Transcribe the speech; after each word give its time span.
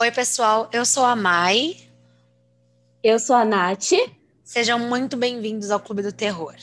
Oi, 0.00 0.12
pessoal, 0.12 0.70
eu 0.72 0.86
sou 0.86 1.04
a 1.04 1.16
Mai. 1.16 1.74
Eu 3.02 3.18
sou 3.18 3.34
a 3.34 3.44
Nath. 3.44 3.94
Sejam 4.44 4.78
muito 4.78 5.16
bem-vindos 5.16 5.72
ao 5.72 5.80
Clube 5.80 6.02
do 6.02 6.12
Terror. 6.12 6.54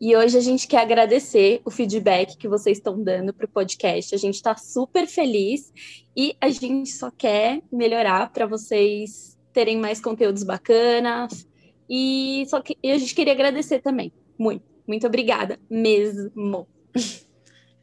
E 0.00 0.14
hoje 0.14 0.38
a 0.38 0.40
gente 0.40 0.68
quer 0.68 0.82
agradecer 0.82 1.60
o 1.64 1.70
feedback 1.70 2.36
que 2.36 2.46
vocês 2.46 2.78
estão 2.78 3.02
dando 3.02 3.34
para 3.34 3.44
o 3.44 3.48
podcast. 3.48 4.14
A 4.14 4.18
gente 4.18 4.36
está 4.36 4.56
super 4.56 5.04
feliz 5.08 5.72
e 6.16 6.36
a 6.40 6.48
gente 6.48 6.90
só 6.92 7.10
quer 7.10 7.60
melhorar 7.72 8.32
para 8.32 8.46
vocês 8.46 9.36
terem 9.52 9.76
mais 9.76 10.00
conteúdos 10.00 10.44
bacanas. 10.44 11.44
E, 11.88 12.46
só 12.48 12.60
que, 12.60 12.78
e 12.84 12.92
a 12.92 12.98
gente 12.98 13.16
queria 13.16 13.32
agradecer 13.32 13.80
também. 13.80 14.12
Muito, 14.38 14.64
muito 14.86 15.08
obrigada 15.08 15.58
mesmo. 15.68 16.68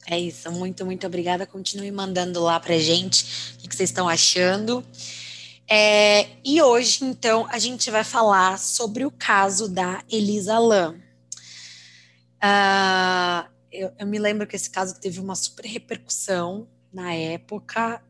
É 0.06 0.18
isso, 0.18 0.50
muito, 0.52 0.84
muito 0.86 1.06
obrigada. 1.06 1.46
Continue 1.46 1.90
mandando 1.90 2.42
lá 2.42 2.58
pra 2.58 2.78
gente 2.78 3.54
o 3.62 3.68
que 3.68 3.74
vocês 3.74 3.90
estão 3.90 4.08
achando. 4.08 4.84
É, 5.70 6.28
e 6.42 6.62
hoje, 6.62 7.04
então, 7.04 7.46
a 7.50 7.58
gente 7.58 7.90
vai 7.90 8.02
falar 8.02 8.58
sobre 8.58 9.04
o 9.04 9.10
caso 9.10 9.68
da 9.68 10.02
Elisa 10.10 10.58
Lam. 10.58 10.94
Uh, 12.38 13.48
eu, 13.70 13.92
eu, 13.98 14.06
me 14.06 14.18
lembro 14.18 14.46
que 14.46 14.56
esse 14.56 14.70
caso 14.70 14.98
teve 14.98 15.20
uma 15.20 15.34
super 15.34 15.66
repercussão 15.66 16.66
na 16.90 17.12
época, 17.12 18.02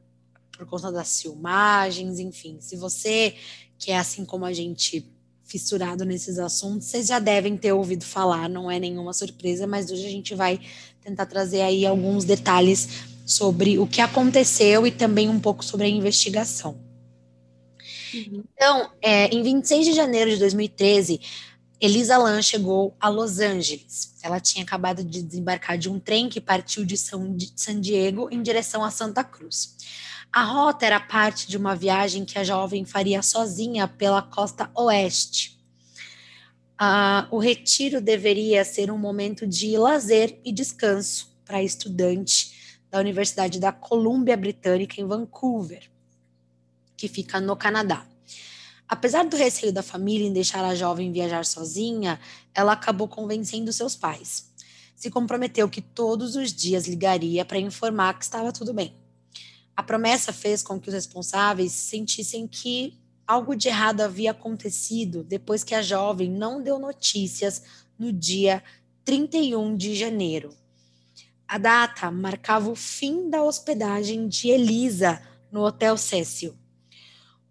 por 0.52 0.66
conta 0.66 0.92
das 0.92 1.20
filmagens, 1.20 2.20
enfim. 2.20 2.58
Se 2.60 2.76
você, 2.76 3.34
que 3.76 3.90
é 3.90 3.98
assim 3.98 4.24
como 4.24 4.44
a 4.44 4.52
gente, 4.52 5.10
fissurado 5.48 6.04
nesses 6.04 6.38
assuntos, 6.38 6.86
vocês 6.86 7.06
já 7.06 7.18
devem 7.18 7.56
ter 7.56 7.72
ouvido 7.72 8.04
falar, 8.04 8.48
não 8.48 8.70
é 8.70 8.78
nenhuma 8.78 9.14
surpresa, 9.14 9.66
mas 9.66 9.90
hoje 9.90 10.06
a 10.06 10.10
gente 10.10 10.34
vai 10.34 10.60
tentar 11.00 11.26
trazer 11.26 11.62
aí 11.62 11.86
alguns 11.86 12.24
detalhes 12.24 12.88
sobre 13.24 13.78
o 13.78 13.86
que 13.86 14.00
aconteceu 14.00 14.86
e 14.86 14.90
também 14.90 15.28
um 15.28 15.40
pouco 15.40 15.64
sobre 15.64 15.86
a 15.86 15.88
investigação. 15.88 16.78
Uhum. 18.14 18.44
Então, 18.54 18.90
é, 19.02 19.26
em 19.34 19.42
26 19.42 19.86
de 19.86 19.92
janeiro 19.94 20.30
de 20.30 20.36
2013, 20.36 21.20
Elisa 21.80 22.18
Lam 22.18 22.42
chegou 22.42 22.94
a 23.00 23.08
Los 23.08 23.38
Angeles. 23.38 24.14
Ela 24.22 24.40
tinha 24.40 24.64
acabado 24.64 25.04
de 25.04 25.22
desembarcar 25.22 25.78
de 25.78 25.88
um 25.88 25.98
trem 25.98 26.28
que 26.28 26.40
partiu 26.40 26.84
de 26.84 26.96
São 26.96 27.34
de 27.34 27.52
San 27.54 27.80
Diego 27.80 28.28
em 28.30 28.42
direção 28.42 28.84
a 28.84 28.90
Santa 28.90 29.22
Cruz. 29.22 29.76
A 30.32 30.44
rota 30.44 30.84
era 30.84 31.00
parte 31.00 31.48
de 31.48 31.56
uma 31.56 31.74
viagem 31.74 32.24
que 32.24 32.38
a 32.38 32.44
jovem 32.44 32.84
faria 32.84 33.22
sozinha 33.22 33.88
pela 33.88 34.20
costa 34.20 34.70
oeste. 34.74 35.58
Ah, 36.78 37.26
o 37.30 37.38
retiro 37.38 38.00
deveria 38.00 38.64
ser 38.64 38.90
um 38.90 38.98
momento 38.98 39.46
de 39.46 39.76
lazer 39.76 40.38
e 40.44 40.52
descanso 40.52 41.34
para 41.44 41.62
estudante 41.62 42.78
da 42.90 43.00
Universidade 43.00 43.58
da 43.58 43.72
Colômbia 43.72 44.36
Britânica 44.36 45.00
em 45.00 45.06
Vancouver, 45.06 45.90
que 46.96 47.08
fica 47.08 47.40
no 47.40 47.56
Canadá. 47.56 48.06
Apesar 48.86 49.24
do 49.24 49.36
receio 49.36 49.72
da 49.72 49.82
família 49.82 50.26
em 50.26 50.32
deixar 50.32 50.64
a 50.64 50.74
jovem 50.74 51.10
viajar 51.10 51.44
sozinha, 51.44 52.20
ela 52.54 52.72
acabou 52.72 53.08
convencendo 53.08 53.72
seus 53.72 53.96
pais. 53.96 54.52
Se 54.94 55.10
comprometeu 55.10 55.68
que 55.68 55.80
todos 55.80 56.36
os 56.36 56.52
dias 56.52 56.86
ligaria 56.86 57.44
para 57.44 57.58
informar 57.58 58.16
que 58.18 58.24
estava 58.24 58.52
tudo 58.52 58.72
bem. 58.72 58.94
A 59.78 59.82
promessa 59.84 60.32
fez 60.32 60.60
com 60.60 60.80
que 60.80 60.88
os 60.88 60.94
responsáveis 60.94 61.70
sentissem 61.70 62.48
que 62.48 62.98
algo 63.24 63.54
de 63.54 63.68
errado 63.68 64.00
havia 64.00 64.32
acontecido 64.32 65.22
depois 65.22 65.62
que 65.62 65.72
a 65.72 65.80
jovem 65.80 66.28
não 66.28 66.60
deu 66.60 66.80
notícias 66.80 67.62
no 67.96 68.12
dia 68.12 68.60
31 69.04 69.76
de 69.76 69.94
janeiro. 69.94 70.52
A 71.46 71.58
data 71.58 72.10
marcava 72.10 72.68
o 72.68 72.74
fim 72.74 73.30
da 73.30 73.40
hospedagem 73.40 74.26
de 74.26 74.48
Elisa 74.48 75.22
no 75.48 75.60
Hotel 75.60 75.96
Cecil. 75.96 76.56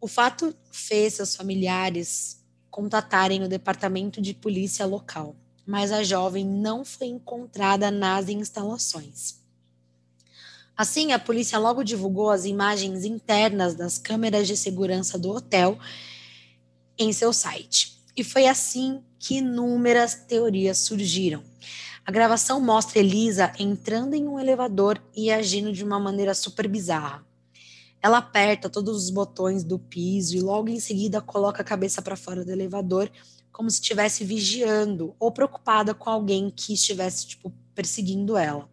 O 0.01 0.05
fato 0.05 0.53
fez 0.69 1.13
seus 1.13 1.33
familiares 1.33 2.45
contatarem 2.69 3.41
o 3.41 3.47
departamento 3.47 4.21
de 4.21 4.33
polícia 4.33 4.85
local, 4.85 5.33
mas 5.65 5.93
a 5.93 6.03
jovem 6.03 6.45
não 6.45 6.83
foi 6.83 7.07
encontrada 7.07 7.89
nas 7.89 8.27
instalações. 8.27 9.46
Assim, 10.77 11.11
a 11.11 11.17
polícia 11.17 11.57
logo 11.57 11.83
divulgou 11.83 12.29
as 12.29 12.45
imagens 12.45 13.03
internas 13.03 13.73
das 13.73 13.97
câmeras 13.97 14.47
de 14.47 14.55
segurança 14.55 15.17
do 15.17 15.31
hotel 15.31 15.79
em 16.99 17.11
seu 17.11 17.33
site. 17.33 17.97
E 18.15 18.23
foi 18.23 18.47
assim 18.47 19.01
que 19.17 19.37
inúmeras 19.37 20.13
teorias 20.13 20.77
surgiram. 20.77 21.43
A 22.05 22.11
gravação 22.11 22.61
mostra 22.61 22.99
Elisa 22.99 23.51
entrando 23.57 24.13
em 24.13 24.27
um 24.27 24.39
elevador 24.39 25.01
e 25.15 25.31
agindo 25.31 25.73
de 25.73 25.83
uma 25.83 25.99
maneira 25.99 26.35
super 26.35 26.67
bizarra. 26.67 27.25
Ela 27.99 28.19
aperta 28.19 28.69
todos 28.69 29.03
os 29.03 29.09
botões 29.09 29.63
do 29.63 29.79
piso 29.79 30.37
e 30.37 30.41
logo 30.41 30.69
em 30.69 30.79
seguida 30.79 31.19
coloca 31.19 31.63
a 31.63 31.65
cabeça 31.65 32.03
para 32.03 32.15
fora 32.15 32.45
do 32.45 32.51
elevador, 32.51 33.11
como 33.51 33.71
se 33.71 33.81
estivesse 33.81 34.23
vigiando 34.23 35.15
ou 35.19 35.31
preocupada 35.31 35.95
com 35.95 36.09
alguém 36.09 36.51
que 36.51 36.73
estivesse 36.73 37.25
tipo 37.25 37.51
perseguindo 37.73 38.37
ela. 38.37 38.69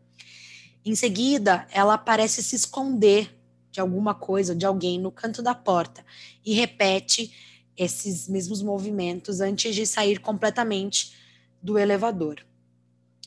Em 0.85 0.95
seguida, 0.95 1.67
ela 1.71 1.97
parece 1.97 2.43
se 2.43 2.55
esconder 2.55 3.35
de 3.73 3.81
alguma 3.81 4.15
coisa, 4.15 4.55
de 4.55 4.67
alguém 4.67 5.01
no 5.01 5.11
canto 5.11 5.43
da 5.43 5.55
porta 5.55 6.05
e 6.45 6.53
repete 6.53 7.33
esses 7.77 8.29
mesmos 8.29 8.63
movimentos 8.63 9.41
antes 9.41 9.75
de 9.75 9.87
sair 9.87 10.21
completamente 10.21 11.15
do 11.63 11.79
elevador. 11.79 12.45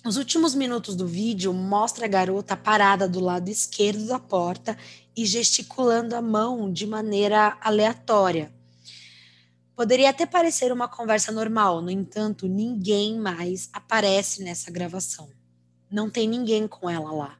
Os 0.05 0.15
últimos 0.15 0.53
minutos 0.53 0.95
do 0.95 1.07
vídeo 1.07 1.51
mostra 1.51 2.05
a 2.05 2.07
garota 2.07 2.55
parada 2.55 3.09
do 3.09 3.19
lado 3.19 3.49
esquerdo 3.49 4.05
da 4.05 4.19
porta 4.19 4.77
e 5.15 5.25
gesticulando 5.25 6.15
a 6.15 6.21
mão 6.21 6.71
de 6.71 6.85
maneira 6.85 7.57
aleatória. 7.59 8.53
Poderia 9.75 10.11
até 10.11 10.25
parecer 10.25 10.71
uma 10.71 10.87
conversa 10.87 11.31
normal, 11.31 11.81
no 11.81 11.89
entanto, 11.89 12.47
ninguém 12.47 13.19
mais 13.19 13.67
aparece 13.73 14.43
nessa 14.43 14.71
gravação. 14.71 15.27
Não 15.91 16.09
tem 16.09 16.27
ninguém 16.27 16.67
com 16.67 16.89
ela 16.89 17.11
lá. 17.11 17.37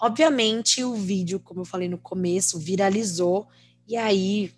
Obviamente, 0.00 0.82
o 0.82 0.94
vídeo, 0.94 1.38
como 1.38 1.60
eu 1.60 1.64
falei 1.66 1.86
no 1.86 1.98
começo, 1.98 2.58
viralizou 2.58 3.46
e 3.86 3.98
aí 3.98 4.50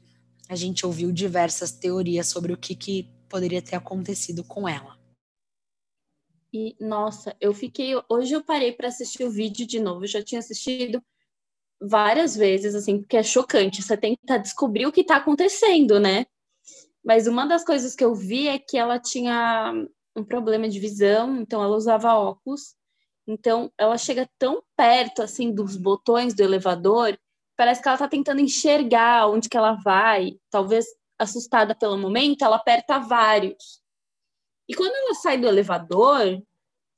a 0.49 0.55
gente 0.55 0.87
ouviu 0.87 1.11
diversas 1.11 1.73
teorias 1.73 2.29
sobre 2.29 2.53
o 2.53 2.57
que, 2.57 2.77
que 2.77 3.11
poderia 3.29 3.61
ter 3.61 3.75
acontecido 3.75 4.45
com 4.45 4.69
ela. 4.69 4.97
E 6.53 6.77
nossa, 6.79 7.35
eu 7.41 7.53
fiquei. 7.53 7.93
Hoje 8.09 8.35
eu 8.35 8.45
parei 8.45 8.71
para 8.73 8.89
assistir 8.89 9.25
o 9.25 9.31
vídeo 9.31 9.67
de 9.67 9.81
novo. 9.81 10.05
Eu 10.05 10.09
já 10.09 10.23
tinha 10.23 10.39
assistido 10.39 11.03
várias 11.81 12.37
vezes, 12.37 12.75
assim, 12.75 12.99
porque 12.99 13.17
é 13.17 13.23
chocante. 13.23 13.83
Você 13.83 13.97
tenta 13.97 14.39
descobrir 14.39 14.87
o 14.87 14.93
que 14.93 15.01
está 15.01 15.17
acontecendo, 15.17 15.99
né? 15.99 16.27
Mas 17.03 17.27
uma 17.27 17.47
das 17.47 17.65
coisas 17.65 17.97
que 17.97 18.05
eu 18.05 18.15
vi 18.15 18.47
é 18.47 18.59
que 18.59 18.79
ela 18.79 19.01
tinha 19.01 19.73
um 20.15 20.23
problema 20.23 20.69
de 20.69 20.79
visão, 20.79 21.41
então 21.41 21.63
ela 21.63 21.77
usava 21.77 22.15
óculos 22.15 22.77
então, 23.27 23.73
ela 23.79 23.97
chega 23.97 24.29
tão 24.39 24.63
perto 24.77 25.23
assim 25.23 25.53
dos 25.53 25.77
botões 25.77 26.35
do 26.35 26.43
elevador, 26.43 27.19
parece 27.57 27.81
que 27.81 27.89
ela 27.89 27.95
está 27.95 28.09
tentando 28.09 28.41
enxergar 28.41 29.29
onde 29.29 29.49
que 29.49 29.57
ela 29.57 29.75
vai. 29.75 30.39
Talvez 30.51 30.87
assustada 31.19 31.75
pelo 31.75 31.97
momento, 31.97 32.45
ela 32.45 32.57
aperta 32.57 32.99
vários. 32.99 33.81
E 34.69 34.75
quando 34.75 34.95
ela 34.95 35.15
sai 35.15 35.39
do 35.39 35.47
elevador, 35.47 36.43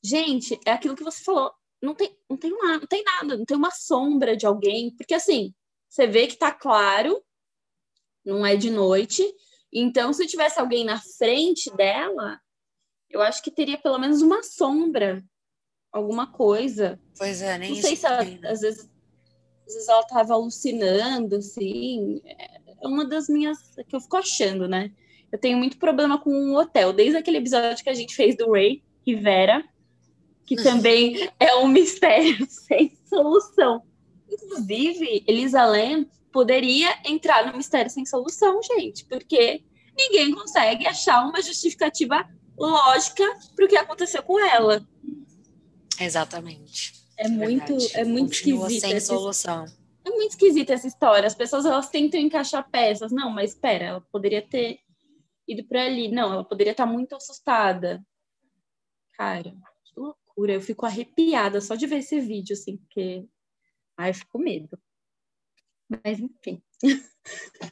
gente, 0.02 0.58
é 0.64 0.72
aquilo 0.72 0.96
que 0.96 1.04
você 1.04 1.22
falou. 1.22 1.52
Não 1.82 1.94
tem, 1.94 2.16
não 2.28 2.36
tem, 2.36 2.52
uma, 2.52 2.78
não 2.78 2.86
tem 2.86 3.02
nada, 3.04 3.36
não 3.36 3.44
tem 3.44 3.56
uma 3.56 3.70
sombra 3.70 4.34
de 4.36 4.46
alguém, 4.46 4.94
porque 4.96 5.14
assim, 5.14 5.54
você 5.88 6.06
vê 6.06 6.26
que 6.26 6.36
tá 6.36 6.50
claro, 6.50 7.22
não 8.24 8.46
é 8.46 8.56
de 8.56 8.70
noite. 8.70 9.22
Então, 9.70 10.12
se 10.12 10.26
tivesse 10.26 10.58
alguém 10.58 10.84
na 10.84 10.98
frente 11.18 11.70
dela, 11.76 12.40
eu 13.10 13.20
acho 13.20 13.42
que 13.42 13.50
teria 13.50 13.76
pelo 13.76 13.98
menos 13.98 14.22
uma 14.22 14.42
sombra 14.42 15.22
alguma 15.94 16.26
coisa. 16.26 16.98
Pois 17.16 17.40
é, 17.40 17.56
nem 17.56 17.70
Não 17.70 17.80
sei 17.80 17.96
se 17.96 18.04
ela, 18.04 18.20
às 18.50 18.60
vezes 18.60 18.90
às 19.66 19.74
vezes 19.74 19.88
ela 19.88 20.00
estava 20.00 20.34
alucinando, 20.34 21.36
assim. 21.36 22.20
É 22.82 22.86
uma 22.86 23.04
das 23.04 23.28
minhas 23.28 23.58
que 23.88 23.96
eu 23.96 24.00
fico 24.00 24.16
achando, 24.16 24.68
né? 24.68 24.90
Eu 25.32 25.38
tenho 25.38 25.58
muito 25.58 25.78
problema 25.78 26.18
com 26.18 26.30
um 26.30 26.54
hotel, 26.54 26.92
desde 26.92 27.16
aquele 27.16 27.38
episódio 27.38 27.82
que 27.82 27.90
a 27.90 27.94
gente 27.94 28.14
fez 28.14 28.36
do 28.36 28.52
Ray 28.52 28.82
Rivera, 29.06 29.64
que 30.46 30.56
também 30.56 31.30
é 31.40 31.56
um 31.56 31.66
mistério 31.66 32.44
sem 32.48 32.96
solução. 33.08 33.82
Inclusive, 34.30 35.24
Elisa 35.26 35.64
Lam 35.64 36.06
poderia 36.30 36.98
entrar 37.04 37.46
no 37.46 37.56
mistério 37.56 37.90
sem 37.90 38.04
solução, 38.04 38.60
gente, 38.62 39.04
porque 39.06 39.62
ninguém 39.96 40.34
consegue 40.34 40.86
achar 40.86 41.26
uma 41.26 41.40
justificativa 41.40 42.28
lógica 42.58 43.24
para 43.56 43.64
o 43.64 43.68
que 43.68 43.76
aconteceu 43.76 44.22
com 44.22 44.38
ela. 44.38 44.86
Exatamente. 46.00 46.92
É, 47.16 47.26
é 47.26 47.28
muito, 47.28 47.76
é 47.94 48.04
muito 48.04 48.32
esquisito. 48.32 48.80
sem 48.80 49.00
solução. 49.00 49.66
É 50.04 50.10
muito 50.10 50.32
esquisita 50.32 50.72
essa 50.72 50.86
história. 50.86 51.26
As 51.26 51.34
pessoas 51.34 51.64
elas 51.64 51.88
tentam 51.88 52.20
encaixar 52.20 52.68
peças. 52.70 53.12
Não, 53.12 53.30
mas 53.30 53.50
espera, 53.50 53.84
ela 53.84 54.00
poderia 54.12 54.42
ter 54.42 54.80
ido 55.46 55.64
para 55.64 55.84
ali. 55.84 56.08
Não, 56.08 56.32
ela 56.32 56.44
poderia 56.44 56.72
estar 56.72 56.86
muito 56.86 57.14
assustada. 57.14 58.04
Cara, 59.14 59.54
que 59.84 59.98
loucura. 59.98 60.52
Eu 60.54 60.60
fico 60.60 60.84
arrepiada 60.84 61.60
só 61.60 61.74
de 61.74 61.86
ver 61.86 61.98
esse 61.98 62.20
vídeo, 62.20 62.54
assim, 62.54 62.76
porque. 62.76 63.26
Ai, 63.96 64.10
eu 64.10 64.14
fico 64.14 64.32
com 64.32 64.38
medo. 64.38 64.78
Mas, 65.88 66.18
enfim, 66.18 66.62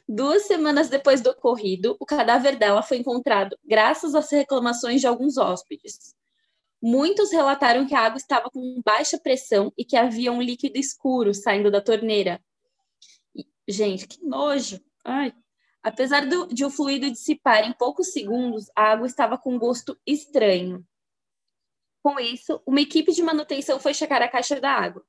Duas 0.07 0.43
semanas 0.43 0.89
depois 0.89 1.21
do 1.21 1.29
ocorrido, 1.29 1.95
o 1.99 2.05
cadáver 2.05 2.57
dela 2.57 2.81
foi 2.81 2.97
encontrado 2.97 3.57
graças 3.63 4.15
às 4.15 4.31
reclamações 4.31 5.01
de 5.01 5.07
alguns 5.07 5.37
hóspedes. 5.37 6.15
Muitos 6.85 7.31
relataram 7.31 7.87
que 7.87 7.95
a 7.95 8.01
água 8.01 8.17
estava 8.17 8.49
com 8.49 8.81
baixa 8.83 9.17
pressão 9.17 9.71
e 9.77 9.85
que 9.85 9.95
havia 9.95 10.33
um 10.33 10.41
líquido 10.41 10.77
escuro 10.77 11.33
saindo 11.33 11.71
da 11.71 11.79
torneira. 11.79 12.43
E, 13.33 13.47
gente, 13.65 14.05
que 14.05 14.21
nojo! 14.21 14.81
Ai. 15.01 15.33
Apesar 15.81 16.27
do, 16.27 16.45
de 16.47 16.65
o 16.65 16.69
fluido 16.69 17.09
dissipar 17.09 17.65
em 17.65 17.71
poucos 17.71 18.11
segundos, 18.11 18.65
a 18.75 18.91
água 18.91 19.07
estava 19.07 19.37
com 19.37 19.57
gosto 19.57 19.97
estranho. 20.05 20.85
Com 22.03 22.19
isso, 22.19 22.61
uma 22.67 22.81
equipe 22.81 23.13
de 23.13 23.23
manutenção 23.23 23.79
foi 23.79 23.93
checar 23.93 24.21
a 24.21 24.27
caixa 24.27 24.59
da 24.59 24.71
água, 24.71 25.05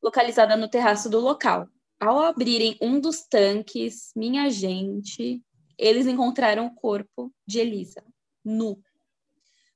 localizada 0.00 0.56
no 0.56 0.70
terraço 0.70 1.10
do 1.10 1.18
local. 1.18 1.68
Ao 1.98 2.20
abrirem 2.20 2.78
um 2.80 3.00
dos 3.00 3.22
tanques, 3.22 4.12
minha 4.14 4.48
gente, 4.48 5.42
eles 5.76 6.06
encontraram 6.06 6.66
o 6.66 6.74
corpo 6.76 7.34
de 7.44 7.58
Elisa, 7.58 8.04
nu, 8.44 8.80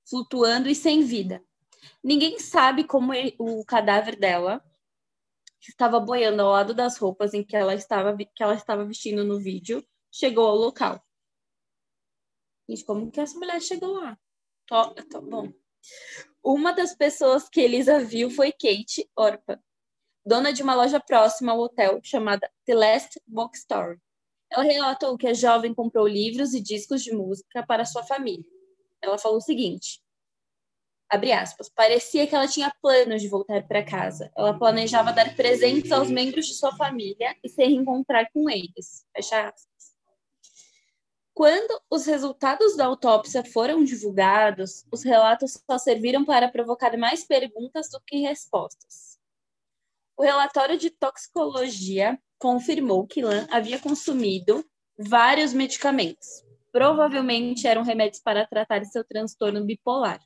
flutuando 0.05 0.69
e 0.69 0.75
sem 0.75 1.03
vida. 1.03 1.43
Ninguém 2.03 2.39
sabe 2.39 2.85
como 2.85 3.13
ele, 3.13 3.35
o 3.39 3.65
cadáver 3.65 4.17
dela 4.17 4.63
estava 5.61 5.99
boiando 5.99 6.43
ao 6.43 6.51
lado 6.51 6.75
das 6.75 6.97
roupas 6.99 7.35
em 7.35 7.43
que 7.43 7.57
ela 7.57 7.75
estava 7.75 8.17
que 8.17 8.43
ela 8.43 8.55
estava 8.55 8.85
vestindo 8.85 9.25
no 9.25 9.39
vídeo, 9.39 9.85
chegou 10.11 10.47
ao 10.47 10.57
local. 10.57 11.03
Gente, 12.69 12.85
como 12.85 13.11
que 13.11 13.21
essa 13.21 13.39
mulher 13.39 13.61
chegou 13.61 13.95
lá? 13.95 14.19
Tô, 14.67 14.95
tô, 14.95 15.21
bom. 15.21 15.53
Uma 16.43 16.73
das 16.73 16.95
pessoas 16.95 17.49
que 17.49 17.61
Elisa 17.61 18.01
viu 18.01 18.31
foi 18.31 18.53
Kate 18.53 19.09
Orpa, 19.17 19.63
dona 20.25 20.53
de 20.53 20.63
uma 20.63 20.75
loja 20.75 20.99
próxima 21.01 21.53
ao 21.53 21.61
hotel 21.61 22.01
chamada 22.03 22.51
The 22.65 22.75
Last 22.75 23.21
Bookstore. 23.27 23.99
Ela 24.51 24.63
relatou 24.63 25.17
que 25.19 25.27
a 25.27 25.35
jovem 25.35 25.75
comprou 25.75 26.07
livros 26.07 26.55
e 26.55 26.61
discos 26.61 27.03
de 27.03 27.13
música 27.13 27.65
para 27.67 27.85
sua 27.85 28.03
família. 28.03 28.54
Ela 29.05 29.19
falou 29.19 29.39
o 29.39 29.43
seguinte: 29.43 30.01
abre 31.09 31.33
aspas, 31.33 31.69
parecia 31.69 32.27
que 32.27 32.35
ela 32.35 32.49
tinha 32.49 32.75
planos 32.83 33.23
de 33.23 33.29
voltar 33.29 33.67
para 33.67 33.85
casa. 33.85 34.31
Ela 34.37 34.59
planejava 34.59 35.13
dar 35.13 35.35
presentes 35.37 35.93
aos 35.93 36.11
membros 36.11 36.47
de 36.47 36.55
sua 36.55 36.75
família 36.77 37.37
e 37.43 37.49
se 37.49 37.65
reencontrar 37.65 38.31
com 38.33 38.49
eles. 38.51 39.07
Fecha 39.15 39.49
aspas. 39.49 39.95
Quando 41.35 41.81
os 41.91 42.07
resultados 42.07 42.77
da 42.77 42.87
autópsia 42.87 43.45
foram 43.45 43.83
divulgados, 43.83 44.85
os 44.93 45.03
relatos 45.03 45.59
só 45.69 45.79
serviram 45.79 46.25
para 46.25 46.49
provocar 46.49 46.97
mais 46.97 47.25
perguntas 47.25 47.91
do 47.91 48.01
que 48.07 48.19
respostas. 48.19 49.19
O 50.17 50.23
relatório 50.23 50.79
de 50.79 50.91
toxicologia 50.91 52.17
confirmou 52.39 53.05
que 53.05 53.21
Lan 53.21 53.49
havia 53.51 53.81
consumido 53.81 54.65
vários 54.97 55.53
medicamentos. 55.53 56.44
Provavelmente 56.75 57.69
eram 57.69 57.85
remédios 57.85 58.21
para 58.21 58.45
tratar 58.45 58.85
seu 58.85 59.05
transtorno 59.05 59.65
bipolar. 59.65 60.21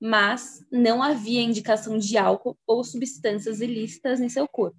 Mas 0.00 0.66
não 0.72 1.02
havia 1.02 1.42
indicação 1.42 1.98
de 1.98 2.16
álcool 2.16 2.58
ou 2.66 2.82
substâncias 2.82 3.60
ilícitas 3.60 4.18
em 4.18 4.30
seu 4.30 4.48
corpo. 4.48 4.78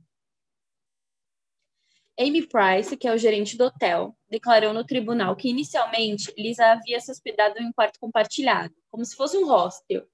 Amy 2.20 2.48
Price, 2.48 2.98
que 2.98 3.08
é 3.08 3.14
o 3.14 3.20
gerente 3.20 3.56
do 3.56 3.66
hotel, 3.66 4.18
declarou 4.32 4.74
no 4.74 4.84
tribunal 4.84 5.36
que 5.36 5.48
inicialmente 5.48 6.34
Lisa 6.36 6.72
havia 6.72 7.00
se 7.00 7.12
hospedado 7.12 7.60
em 7.60 7.68
um 7.68 7.72
quarto 7.72 8.00
compartilhado, 8.00 8.74
como 8.90 9.06
se 9.06 9.16
fosse 9.16 9.38
um 9.38 9.46
hostel, 9.46 10.08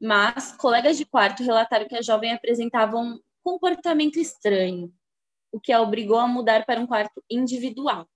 mas 0.00 0.52
colegas 0.52 0.96
de 0.96 1.04
quarto 1.04 1.42
relataram 1.42 1.86
que 1.86 1.96
a 1.96 2.02
jovem 2.02 2.32
apresentava 2.32 2.96
um 2.96 3.20
comportamento 3.44 4.18
estranho, 4.18 4.90
o 5.52 5.60
que 5.60 5.70
a 5.70 5.82
obrigou 5.82 6.16
a 6.16 6.26
mudar 6.26 6.64
para 6.64 6.80
um 6.80 6.86
quarto 6.86 7.22
individual. 7.30 8.08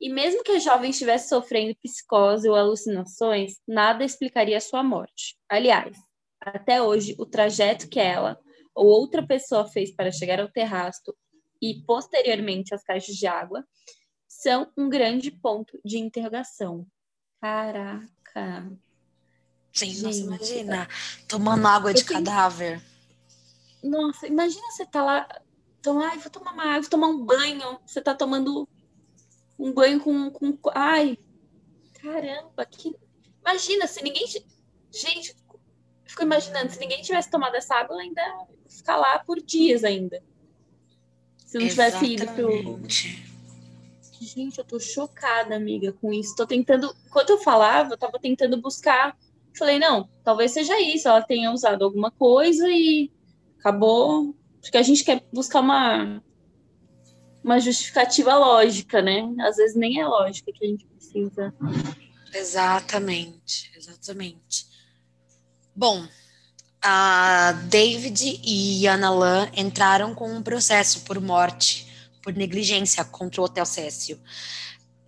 E 0.00 0.10
mesmo 0.10 0.42
que 0.42 0.52
a 0.52 0.58
jovem 0.58 0.90
estivesse 0.90 1.28
sofrendo 1.28 1.76
psicose 1.82 2.48
ou 2.48 2.54
alucinações, 2.54 3.54
nada 3.66 4.04
explicaria 4.04 4.60
sua 4.60 4.82
morte. 4.82 5.36
Aliás, 5.48 5.96
até 6.40 6.82
hoje, 6.82 7.14
o 7.18 7.24
trajeto 7.24 7.88
que 7.88 7.98
ela 7.98 8.38
ou 8.74 8.86
outra 8.86 9.26
pessoa 9.26 9.66
fez 9.66 9.90
para 9.90 10.12
chegar 10.12 10.38
ao 10.38 10.50
terraço 10.50 11.14
e 11.62 11.82
posteriormente 11.86 12.74
às 12.74 12.82
caixas 12.82 13.16
de 13.16 13.26
água 13.26 13.64
são 14.28 14.70
um 14.76 14.88
grande 14.88 15.30
ponto 15.30 15.80
de 15.82 15.98
interrogação. 15.98 16.86
Caraca. 17.40 18.70
Sim, 19.72 19.86
Gente, 19.86 20.02
nossa, 20.02 20.18
imagina. 20.18 20.88
Tomando 21.26 21.66
água 21.66 21.94
de 21.94 22.04
tenho... 22.04 22.24
cadáver. 22.24 22.82
Nossa, 23.82 24.26
imagina 24.26 24.70
você 24.70 24.84
tá 24.84 25.02
lá. 25.02 25.28
Então, 25.80 26.00
ai, 26.00 26.18
vou 26.18 26.30
tomar 26.30 26.52
uma 26.52 26.64
água, 26.64 26.80
vou 26.80 26.90
tomar 26.90 27.08
um 27.08 27.24
banho. 27.24 27.78
Você 27.86 28.00
tá 28.00 28.14
tomando 28.14 28.68
um 29.58 29.72
banho 29.72 30.00
com. 30.00 30.30
com 30.30 30.58
ai, 30.74 31.18
caramba, 32.00 32.64
que. 32.64 32.94
Imagina, 33.40 33.86
se 33.86 34.02
ninguém. 34.02 34.26
Gente, 34.90 35.34
fico 36.04 36.22
imaginando, 36.22 36.70
se 36.70 36.78
ninguém 36.78 37.02
tivesse 37.02 37.30
tomado 37.30 37.54
essa 37.54 37.74
água, 37.74 37.94
ela 37.94 38.02
ainda 38.02 38.22
ficar 38.68 38.96
lá 38.96 39.18
por 39.18 39.40
dias 39.40 39.84
ainda. 39.84 40.22
Se 41.38 41.58
não 41.58 41.68
tivesse 41.68 42.04
ido 42.04 42.26
pro. 42.32 42.80
Gente, 44.20 44.58
eu 44.58 44.64
tô 44.64 44.80
chocada, 44.80 45.54
amiga, 45.54 45.92
com 45.92 46.12
isso. 46.12 46.34
Tô 46.34 46.46
tentando. 46.46 46.94
Enquanto 47.06 47.30
eu 47.30 47.38
falava, 47.38 47.92
eu 47.92 47.98
tava 47.98 48.18
tentando 48.18 48.60
buscar 48.60 49.16
Falei, 49.56 49.78
não, 49.78 50.08
talvez 50.22 50.52
seja 50.52 50.78
isso, 50.80 51.08
ela 51.08 51.22
tenha 51.22 51.50
usado 51.50 51.82
alguma 51.82 52.10
coisa 52.10 52.68
e 52.68 53.10
acabou. 53.58 54.34
Porque 54.60 54.76
a 54.76 54.82
gente 54.82 55.02
quer 55.02 55.24
buscar 55.32 55.60
uma, 55.60 56.22
uma 57.46 57.60
justificativa 57.60 58.34
lógica, 58.34 59.00
né? 59.00 59.32
Às 59.38 59.56
vezes 59.56 59.76
nem 59.76 60.00
é 60.00 60.06
lógica 60.06 60.52
que 60.52 60.64
a 60.64 60.68
gente 60.68 60.84
precisa. 60.84 61.54
Exatamente, 62.34 63.70
exatamente. 63.76 64.66
Bom, 65.74 66.08
a 66.82 67.52
David 67.68 68.40
e 68.42 68.84
Ana 68.88 69.10
Lan 69.10 69.48
entraram 69.56 70.12
com 70.12 70.28
um 70.28 70.42
processo 70.42 71.02
por 71.02 71.20
morte, 71.20 71.86
por 72.20 72.34
negligência 72.34 73.04
contra 73.04 73.40
o 73.40 73.44
Hotel 73.44 73.64
Cécio, 73.64 74.18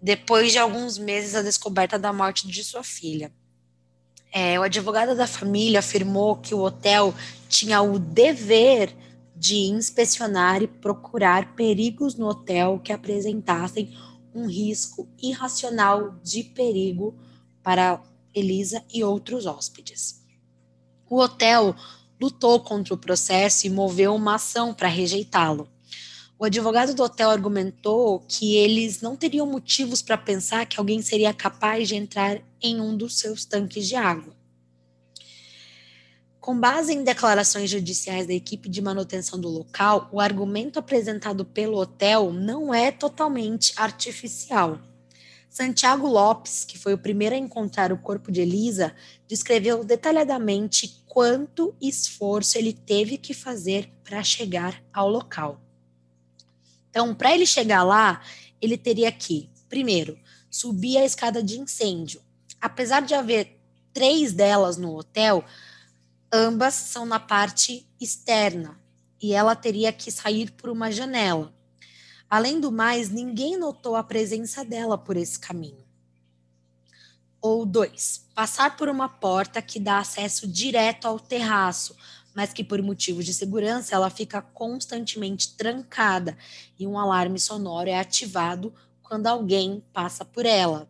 depois 0.01 0.53
de 0.53 0.59
alguns 0.59 0.97
meses 0.97 1.33
da 1.33 1.43
descoberta 1.43 1.99
da 1.99 2.13
morte 2.13 2.47
de 2.47 2.63
sua 2.63 2.85
filha. 2.85 3.33
É, 4.33 4.61
o 4.61 4.63
advogado 4.63 5.17
da 5.17 5.27
família 5.27 5.81
afirmou 5.81 6.37
que 6.37 6.55
o 6.55 6.61
hotel 6.61 7.13
tinha 7.49 7.83
o 7.83 7.99
dever 7.99 8.95
de 9.39 9.57
inspecionar 9.57 10.63
e 10.63 10.67
procurar 10.67 11.55
perigos 11.55 12.17
no 12.17 12.27
hotel 12.27 12.81
que 12.81 12.93
apresentassem 12.93 13.97
um 14.35 14.47
risco 14.47 15.09
irracional 15.23 16.17
de 16.23 16.43
perigo 16.43 17.15
para 17.63 18.03
Elisa 18.35 18.85
e 18.93 19.05
outros 19.05 19.47
hóspedes. 19.47 20.23
O 21.09 21.19
hotel 21.19 21.75
lutou 22.21 22.61
contra 22.61 22.95
o 22.95 22.99
processo 22.99 23.67
e 23.67 23.71
moveu 23.71 24.15
uma 24.15 24.35
ação 24.35 24.75
para 24.75 24.89
rejeitá-lo. 24.89 25.69
O 26.39 26.45
advogado 26.45 26.95
do 26.95 27.03
hotel 27.03 27.31
argumentou 27.31 28.21
que 28.21 28.57
eles 28.57 29.01
não 29.01 29.17
teriam 29.17 29.47
motivos 29.47 30.03
para 30.03 30.17
pensar 30.17 30.67
que 30.67 30.79
alguém 30.79 31.03
seria 31.03 31.35
capaz 31.35 31.89
de 31.89 31.97
entrar 31.97 32.41
em 32.61 32.81
um 32.81 32.97
dos 32.97 33.19
seus 33.19 33.45
tanques 33.45 33.89
de 33.89 33.97
água. 33.97 34.38
Com 36.49 36.59
base 36.59 36.95
em 36.95 37.05
declarações 37.05 37.69
judiciais 37.69 38.27
da 38.27 38.33
equipe 38.33 38.71
de 38.71 38.81
manutenção 38.81 39.39
do 39.39 39.51
local, 39.51 40.09
o 40.11 40.19
argumento 40.19 40.79
apresentado 40.79 41.45
pelo 41.45 41.77
hotel 41.77 42.33
não 42.33 42.73
é 42.73 42.91
totalmente 42.91 43.75
artificial. 43.77 44.81
Santiago 45.51 46.07
Lopes, 46.07 46.65
que 46.65 46.79
foi 46.79 46.95
o 46.95 46.99
primeiro 46.99 47.35
a 47.35 47.39
encontrar 47.39 47.93
o 47.93 47.99
corpo 47.99 48.33
de 48.33 48.41
Elisa, 48.41 48.95
descreveu 49.27 49.85
detalhadamente 49.85 51.05
quanto 51.07 51.77
esforço 51.79 52.57
ele 52.57 52.73
teve 52.73 53.19
que 53.19 53.35
fazer 53.35 53.93
para 54.03 54.23
chegar 54.23 54.83
ao 54.91 55.07
local. 55.07 55.61
Então, 56.89 57.15
para 57.15 57.35
ele 57.35 57.45
chegar 57.45 57.83
lá, 57.83 58.23
ele 58.59 58.79
teria 58.79 59.13
que, 59.13 59.51
primeiro, 59.69 60.19
subir 60.51 60.97
a 60.97 61.05
escada 61.05 61.43
de 61.43 61.61
incêndio. 61.61 62.23
Apesar 62.59 63.03
de 63.03 63.13
haver 63.13 63.61
três 63.93 64.33
delas 64.33 64.79
no 64.79 64.97
hotel, 64.97 65.45
ambas 66.33 66.75
são 66.75 67.07
na 67.07 67.19
parte 67.19 67.87
externa 68.01 68.79
e 69.21 69.33
ela 69.33 69.57
teria 69.57 69.93
que 69.93 70.11
sair 70.11 70.51
por 70.53 70.71
uma 70.71 70.91
janela. 70.91 71.53
Além 72.31 72.61
do 72.61 72.71
mais, 72.71 73.09
ninguém 73.09 73.57
notou 73.57 73.97
a 73.97 74.05
presença 74.05 74.65
dela 74.65 74.99
por 74.99 75.17
esse 75.17 75.39
caminho. 75.39 75.87
Ou 77.41 77.65
dois, 77.65 78.27
passar 78.35 78.77
por 78.77 78.89
uma 78.89 79.09
porta 79.09 79.63
que 79.63 79.81
dá 79.81 79.99
acesso 79.99 80.47
direto 80.47 81.07
ao 81.07 81.19
terraço, 81.19 81.97
mas 82.35 82.53
que 82.53 82.63
por 82.63 82.83
motivos 82.83 83.25
de 83.25 83.33
segurança 83.33 83.95
ela 83.95 84.11
fica 84.11 84.43
constantemente 84.43 85.57
trancada 85.57 86.37
e 86.79 86.87
um 86.87 86.99
alarme 86.99 87.39
sonoro 87.39 87.89
é 87.89 87.99
ativado 87.99 88.75
quando 89.03 89.27
alguém 89.27 89.83
passa 89.93 90.25
por 90.25 90.45
ela. 90.45 90.89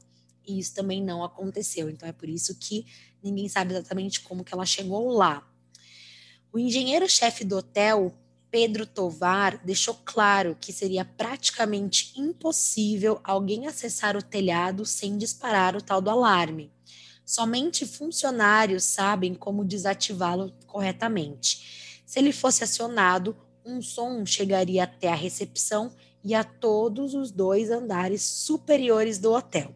E 0.49 0.59
isso 0.59 0.75
também 0.75 1.02
não 1.02 1.23
aconteceu. 1.23 1.90
Então 1.90 2.09
é 2.09 2.12
por 2.12 2.28
isso 2.28 2.55
que 2.59 2.87
ninguém 3.23 3.49
sabe 3.49 3.75
exatamente 3.75 4.21
como 4.21 4.43
que 4.43 4.55
ela 4.55 4.64
chegou 4.64 5.11
lá. 5.11 5.47
O 6.50 6.59
engenheiro-chefe 6.59 7.45
do 7.45 7.59
hotel 7.59 8.14
Pedro 8.50 8.87
Tovar 8.87 9.62
deixou 9.64 9.95
claro 10.05 10.57
que 10.59 10.73
seria 10.73 11.05
praticamente 11.05 12.14
impossível 12.17 13.21
alguém 13.23 13.67
acessar 13.67 14.17
o 14.17 14.23
telhado 14.23 14.87
sem 14.87 15.19
disparar 15.19 15.76
o 15.76 15.83
tal 15.83 16.00
do 16.00 16.09
alarme. 16.09 16.73
Somente 17.26 17.85
funcionários 17.85 18.85
sabem 18.85 19.35
como 19.35 19.64
desativá-lo 19.64 20.50
corretamente. 20.67 22.00
Se 22.07 22.19
ele 22.19 22.33
fosse 22.33 22.64
acionado, 22.64 23.37
um 23.62 23.83
som 23.83 24.25
chegaria 24.25 24.85
até 24.85 25.09
a 25.09 25.14
recepção 25.14 25.93
e 26.25 26.35
a 26.35 26.43
todos 26.43 27.12
os 27.12 27.31
dois 27.31 27.71
andares 27.71 28.23
superiores 28.23 29.19
do 29.19 29.33
hotel. 29.33 29.75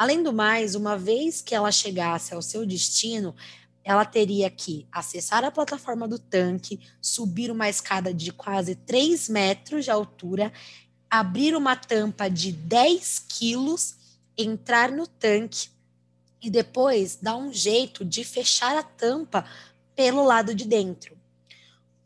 Além 0.00 0.22
do 0.22 0.32
mais, 0.32 0.74
uma 0.74 0.96
vez 0.96 1.42
que 1.42 1.54
ela 1.54 1.70
chegasse 1.70 2.32
ao 2.32 2.40
seu 2.40 2.64
destino, 2.64 3.36
ela 3.84 4.02
teria 4.02 4.48
que 4.48 4.88
acessar 4.90 5.44
a 5.44 5.50
plataforma 5.50 6.08
do 6.08 6.18
tanque, 6.18 6.80
subir 7.02 7.50
uma 7.50 7.68
escada 7.68 8.14
de 8.14 8.32
quase 8.32 8.74
3 8.74 9.28
metros 9.28 9.84
de 9.84 9.90
altura, 9.90 10.50
abrir 11.10 11.54
uma 11.54 11.76
tampa 11.76 12.30
de 12.30 12.50
10 12.50 13.26
quilos, 13.28 13.96
entrar 14.38 14.90
no 14.90 15.06
tanque 15.06 15.68
e 16.40 16.48
depois 16.48 17.16
dar 17.16 17.36
um 17.36 17.52
jeito 17.52 18.02
de 18.02 18.24
fechar 18.24 18.74
a 18.78 18.82
tampa 18.82 19.44
pelo 19.94 20.24
lado 20.24 20.54
de 20.54 20.64
dentro. 20.64 21.14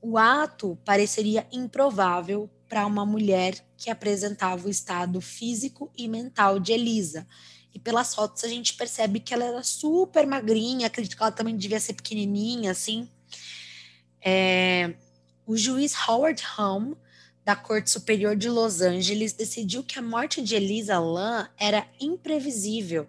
O 0.03 0.19
ato 0.19 0.77
pareceria 0.85 1.47
improvável 1.53 2.51
para 2.69 2.87
uma 2.87 3.07
mulher 3.07 3.65
que 3.77 3.89
apresentava 3.89 4.67
o 4.67 4.71
estado 4.71 5.21
físico 5.21 5.93
e 5.97 6.09
mental 6.09 6.59
de 6.59 6.73
Elisa. 6.73 7.25
E 7.75 7.79
pelas 7.81 8.15
fotos 8.15 8.45
a 8.45 8.49
gente 8.49 8.75
percebe 8.75 9.19
que 9.19 9.35
ela 9.35 9.45
era 9.45 9.63
super 9.65 10.27
magrinha, 10.27 10.87
acredito 10.87 11.17
que 11.17 11.23
ela 11.23 11.33
também 11.33 11.57
devia 11.57 11.81
ser 11.81 11.95
pequenininha, 11.95 12.71
assim. 12.71 13.09
É, 14.25 14.95
o 15.45 15.57
juiz 15.57 15.93
Howard 16.09 16.43
Home, 16.57 16.97
da 17.45 17.57
Corte 17.57 17.91
Superior 17.91 18.37
de 18.37 18.49
Los 18.49 18.81
Angeles, 18.81 19.33
decidiu 19.33 19.83
que 19.83 19.99
a 19.99 20.03
morte 20.03 20.41
de 20.41 20.55
Elisa 20.55 20.99
Lam 20.99 21.49
era 21.59 21.87
imprevisível, 22.01 23.07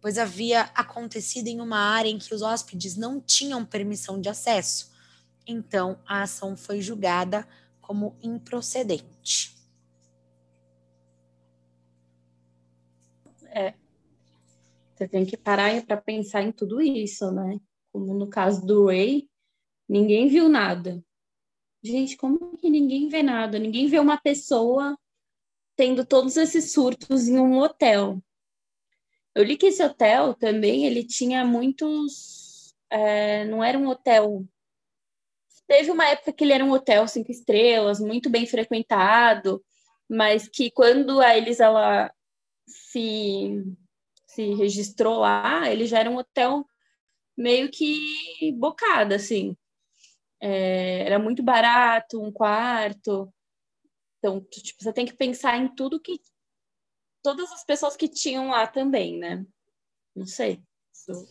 pois 0.00 0.18
havia 0.18 0.62
acontecido 0.74 1.46
em 1.46 1.60
uma 1.60 1.78
área 1.78 2.10
em 2.10 2.18
que 2.18 2.34
os 2.34 2.42
hóspedes 2.42 2.96
não 2.96 3.20
tinham 3.20 3.64
permissão 3.64 4.20
de 4.20 4.28
acesso. 4.28 4.92
Então, 5.46 5.98
a 6.06 6.22
ação 6.22 6.56
foi 6.56 6.82
julgada 6.82 7.48
como 7.80 8.14
improcedente. 8.22 9.56
É. 13.50 13.72
Você 14.98 15.06
tem 15.06 15.24
que 15.24 15.36
parar 15.36 15.80
para 15.86 15.96
pensar 15.96 16.42
em 16.42 16.50
tudo 16.50 16.82
isso, 16.82 17.30
né? 17.30 17.60
Como 17.92 18.12
no 18.14 18.28
caso 18.28 18.66
do 18.66 18.86
Ray, 18.86 19.28
ninguém 19.88 20.26
viu 20.26 20.48
nada. 20.48 21.00
Gente, 21.80 22.16
como 22.16 22.56
que 22.56 22.68
ninguém 22.68 23.08
vê 23.08 23.22
nada? 23.22 23.60
Ninguém 23.60 23.86
vê 23.86 24.00
uma 24.00 24.20
pessoa 24.20 24.98
tendo 25.76 26.04
todos 26.04 26.36
esses 26.36 26.72
surtos 26.72 27.28
em 27.28 27.38
um 27.38 27.58
hotel. 27.58 28.20
Eu 29.36 29.44
li 29.44 29.56
que 29.56 29.66
esse 29.66 29.84
hotel 29.84 30.34
também 30.34 30.84
ele 30.84 31.04
tinha 31.04 31.44
muitos. 31.44 32.74
É, 32.90 33.44
não 33.44 33.62
era 33.62 33.78
um 33.78 33.86
hotel. 33.86 34.44
Teve 35.68 35.92
uma 35.92 36.08
época 36.08 36.32
que 36.32 36.42
ele 36.42 36.54
era 36.54 36.64
um 36.64 36.72
hotel 36.72 37.06
cinco 37.06 37.30
estrelas, 37.30 38.00
muito 38.00 38.28
bem 38.28 38.46
frequentado, 38.46 39.64
mas 40.08 40.48
que 40.48 40.72
quando 40.72 41.20
a 41.20 41.36
Elisa 41.36 41.66
ela 41.66 42.12
se, 42.66 43.62
se 44.38 44.54
registrou 44.54 45.18
lá, 45.18 45.68
ele 45.68 45.84
já 45.84 45.98
era 45.98 46.08
um 46.08 46.16
hotel 46.16 46.64
meio 47.36 47.68
que 47.68 48.52
bocada, 48.56 49.16
assim. 49.16 49.56
É, 50.40 51.00
era 51.00 51.18
muito 51.18 51.42
barato, 51.42 52.22
um 52.22 52.30
quarto. 52.30 53.32
Então, 54.18 54.40
tipo, 54.40 54.80
você 54.80 54.92
tem 54.92 55.04
que 55.04 55.16
pensar 55.16 55.56
em 55.56 55.74
tudo 55.74 56.00
que 56.00 56.20
todas 57.20 57.50
as 57.50 57.64
pessoas 57.64 57.96
que 57.96 58.06
tinham 58.06 58.50
lá 58.50 58.68
também, 58.68 59.18
né? 59.18 59.44
Não 60.14 60.24
sei. 60.24 60.62
Isso 60.92 61.26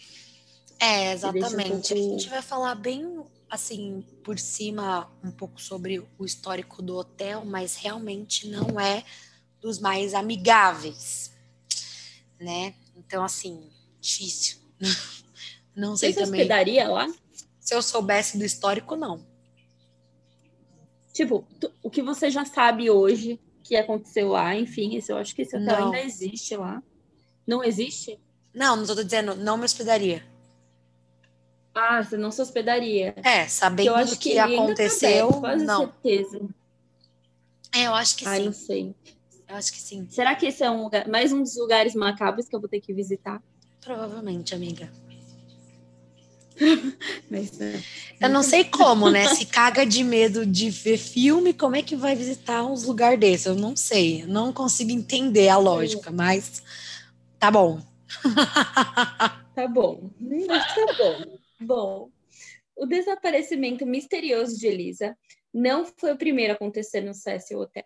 é, 0.77 1.13
exatamente. 1.13 1.93
Um 1.93 1.97
pouco... 1.97 2.15
A 2.15 2.19
gente 2.19 2.29
vai 2.29 2.41
falar 2.41 2.75
bem 2.75 3.25
assim 3.49 4.01
por 4.21 4.37
cima 4.37 5.09
um 5.23 5.31
pouco 5.31 5.61
sobre 5.61 6.05
o 6.19 6.25
histórico 6.25 6.81
do 6.81 6.97
hotel, 6.97 7.45
mas 7.45 7.77
realmente 7.77 8.49
não 8.49 8.77
é 8.77 9.05
dos 9.61 9.79
mais 9.79 10.13
amigáveis, 10.13 11.33
né? 12.37 12.75
Então 12.97 13.23
assim, 13.23 13.69
difícil. 14.01 14.57
Não 15.75 15.95
sei 15.95 16.11
Você 16.11 16.21
também. 16.21 16.41
hospedaria 16.41 16.87
lá? 16.87 17.07
Se 17.59 17.75
eu 17.75 17.81
soubesse 17.81 18.37
do 18.37 18.43
histórico, 18.43 18.95
não. 18.95 19.23
Tipo, 21.13 21.45
o 21.83 21.89
que 21.89 22.01
você 22.01 22.31
já 22.31 22.45
sabe 22.45 22.89
hoje 22.89 23.39
que 23.63 23.75
aconteceu 23.75 24.29
lá, 24.29 24.55
enfim, 24.55 24.95
esse, 24.95 25.11
eu 25.11 25.17
acho 25.17 25.35
que 25.35 25.41
esse 25.41 25.55
hotel 25.55 25.79
não. 25.79 25.85
ainda 25.87 25.99
existe 25.99 26.55
lá. 26.55 26.81
Não 27.45 27.63
existe? 27.63 28.19
Não, 28.53 28.75
não 28.75 28.83
estou 28.83 29.03
dizendo, 29.03 29.35
não 29.35 29.57
me 29.57 29.65
hospedaria. 29.65 30.25
Ah, 31.75 32.01
você 32.01 32.17
não 32.17 32.31
se 32.31 32.41
hospedaria. 32.41 33.13
É, 33.23 33.47
sabendo 33.47 33.93
o 33.93 34.17
que, 34.17 34.31
que 34.31 34.39
aconteceu, 34.39 35.31
tá 35.33 35.39
quase 35.39 35.65
não. 35.65 35.79
certeza. 35.81 36.41
É, 37.71 37.83
eu 37.83 37.93
acho 37.93 38.15
que 38.17 38.27
Ai, 38.27 38.39
sim. 38.39 38.45
não 38.45 38.53
sei. 38.53 38.95
Eu 39.47 39.55
acho 39.55 39.71
que 39.71 39.79
sim. 39.79 40.07
Será 40.09 40.35
que 40.35 40.45
esse 40.45 40.63
é 40.63 40.69
um 40.69 40.83
lugar, 40.83 41.07
mais 41.07 41.31
um 41.31 41.41
dos 41.41 41.55
lugares 41.57 41.95
macabros 41.95 42.47
que 42.47 42.55
eu 42.55 42.59
vou 42.59 42.69
ter 42.69 42.81
que 42.81 42.93
visitar? 42.93 43.41
Provavelmente, 43.79 44.53
amiga. 44.53 44.91
Mas, 47.29 47.59
é. 47.61 47.81
Eu 48.19 48.29
não 48.29 48.43
sei 48.43 48.65
como, 48.65 49.09
né? 49.09 49.27
Se 49.33 49.45
caga 49.45 49.85
de 49.85 50.03
medo 50.03 50.45
de 50.45 50.69
ver 50.69 50.97
filme, 50.97 51.53
como 51.53 51.75
é 51.75 51.81
que 51.81 51.95
vai 51.95 52.15
visitar 52.15 52.65
uns 52.65 52.83
lugares 52.83 53.19
desses? 53.19 53.45
Eu 53.45 53.55
não 53.55 53.75
sei, 53.75 54.23
eu 54.23 54.27
não 54.27 54.51
consigo 54.51 54.91
entender 54.91 55.49
a 55.49 55.57
lógica, 55.57 56.11
mas 56.11 56.63
tá 57.39 57.51
bom. 57.51 57.79
tá 59.53 59.67
bom, 59.67 60.09
tá 60.47 60.93
bom. 60.97 61.37
Bom, 61.59 62.09
o 62.75 62.85
desaparecimento 62.85 63.85
misterioso 63.85 64.57
de 64.57 64.67
Elisa 64.67 65.15
não 65.53 65.85
foi 65.85 66.11
o 66.13 66.17
primeiro 66.17 66.53
a 66.53 66.55
acontecer 66.55 67.01
no 67.01 67.13
Cecil 67.13 67.59
Hotel. 67.59 67.85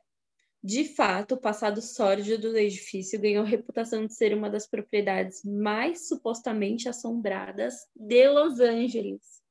De 0.64 0.86
fato, 0.86 1.34
o 1.34 1.42
passado 1.42 1.82
sórdido 1.82 2.52
do 2.52 2.58
edifício 2.58 3.20
ganhou 3.20 3.44
reputação 3.44 4.06
de 4.06 4.14
ser 4.14 4.32
uma 4.32 4.48
das 4.48 4.68
propriedades 4.68 5.44
mais 5.44 6.08
supostamente 6.08 6.88
assombradas 6.88 7.74
de 7.96 8.30
Los 8.30 8.60
Angeles. 8.60 9.42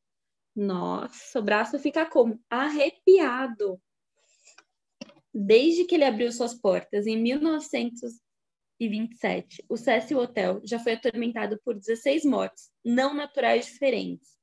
Nossa, 0.54 1.40
o 1.40 1.42
braço 1.42 1.80
fica 1.80 2.06
como? 2.06 2.40
Arrepiado. 2.48 3.82
Desde 5.34 5.84
que 5.84 5.96
ele 5.96 6.04
abriu 6.04 6.30
suas 6.30 6.54
portas 6.54 7.08
em 7.08 7.16
1927, 7.16 9.64
o 9.68 9.76
Cecil 9.76 10.18
Hotel 10.18 10.60
já 10.64 10.78
foi 10.78 10.92
atormentado 10.92 11.60
por 11.64 11.74
16 11.74 12.24
mortes 12.24 12.70
não 12.84 13.14
naturais 13.14 13.66
diferentes 13.66 14.38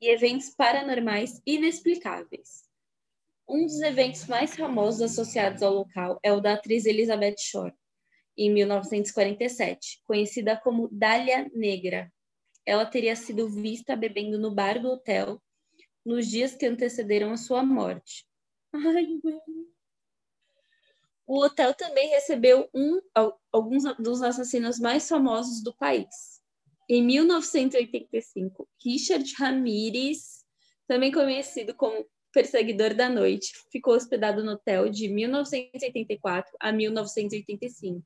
e 0.00 0.08
eventos 0.08 0.50
paranormais 0.50 1.40
inexplicáveis. 1.46 2.68
Um 3.52 3.66
dos 3.66 3.80
eventos 3.80 4.28
mais 4.28 4.54
famosos 4.54 5.02
associados 5.02 5.60
ao 5.60 5.74
local 5.74 6.20
é 6.22 6.32
o 6.32 6.40
da 6.40 6.52
atriz 6.52 6.86
Elizabeth 6.86 7.34
Shore, 7.36 7.74
em 8.38 8.48
1947, 8.48 10.00
conhecida 10.04 10.56
como 10.56 10.88
Dália 10.92 11.50
Negra. 11.52 12.12
Ela 12.64 12.86
teria 12.86 13.16
sido 13.16 13.50
vista 13.50 13.96
bebendo 13.96 14.38
no 14.38 14.54
bar 14.54 14.80
do 14.80 14.90
hotel 14.90 15.42
nos 16.06 16.28
dias 16.28 16.54
que 16.54 16.64
antecederam 16.64 17.32
a 17.32 17.36
sua 17.36 17.64
morte. 17.64 18.24
Ai, 18.72 19.18
o 21.26 21.44
hotel 21.44 21.74
também 21.74 22.08
recebeu 22.10 22.70
um, 22.72 23.00
alguns 23.50 23.82
dos 23.98 24.22
assassinos 24.22 24.78
mais 24.78 25.08
famosos 25.08 25.60
do 25.60 25.74
país. 25.74 26.40
Em 26.88 27.02
1985, 27.02 28.68
Richard 28.80 29.34
Ramirez, 29.36 30.44
também 30.86 31.10
conhecido 31.10 31.74
como 31.74 32.06
Perseguidor 32.32 32.94
da 32.94 33.08
Noite, 33.08 33.52
ficou 33.70 33.94
hospedado 33.94 34.44
no 34.44 34.52
hotel 34.52 34.88
de 34.88 35.08
1984 35.08 36.56
a 36.60 36.72
1985. 36.72 38.04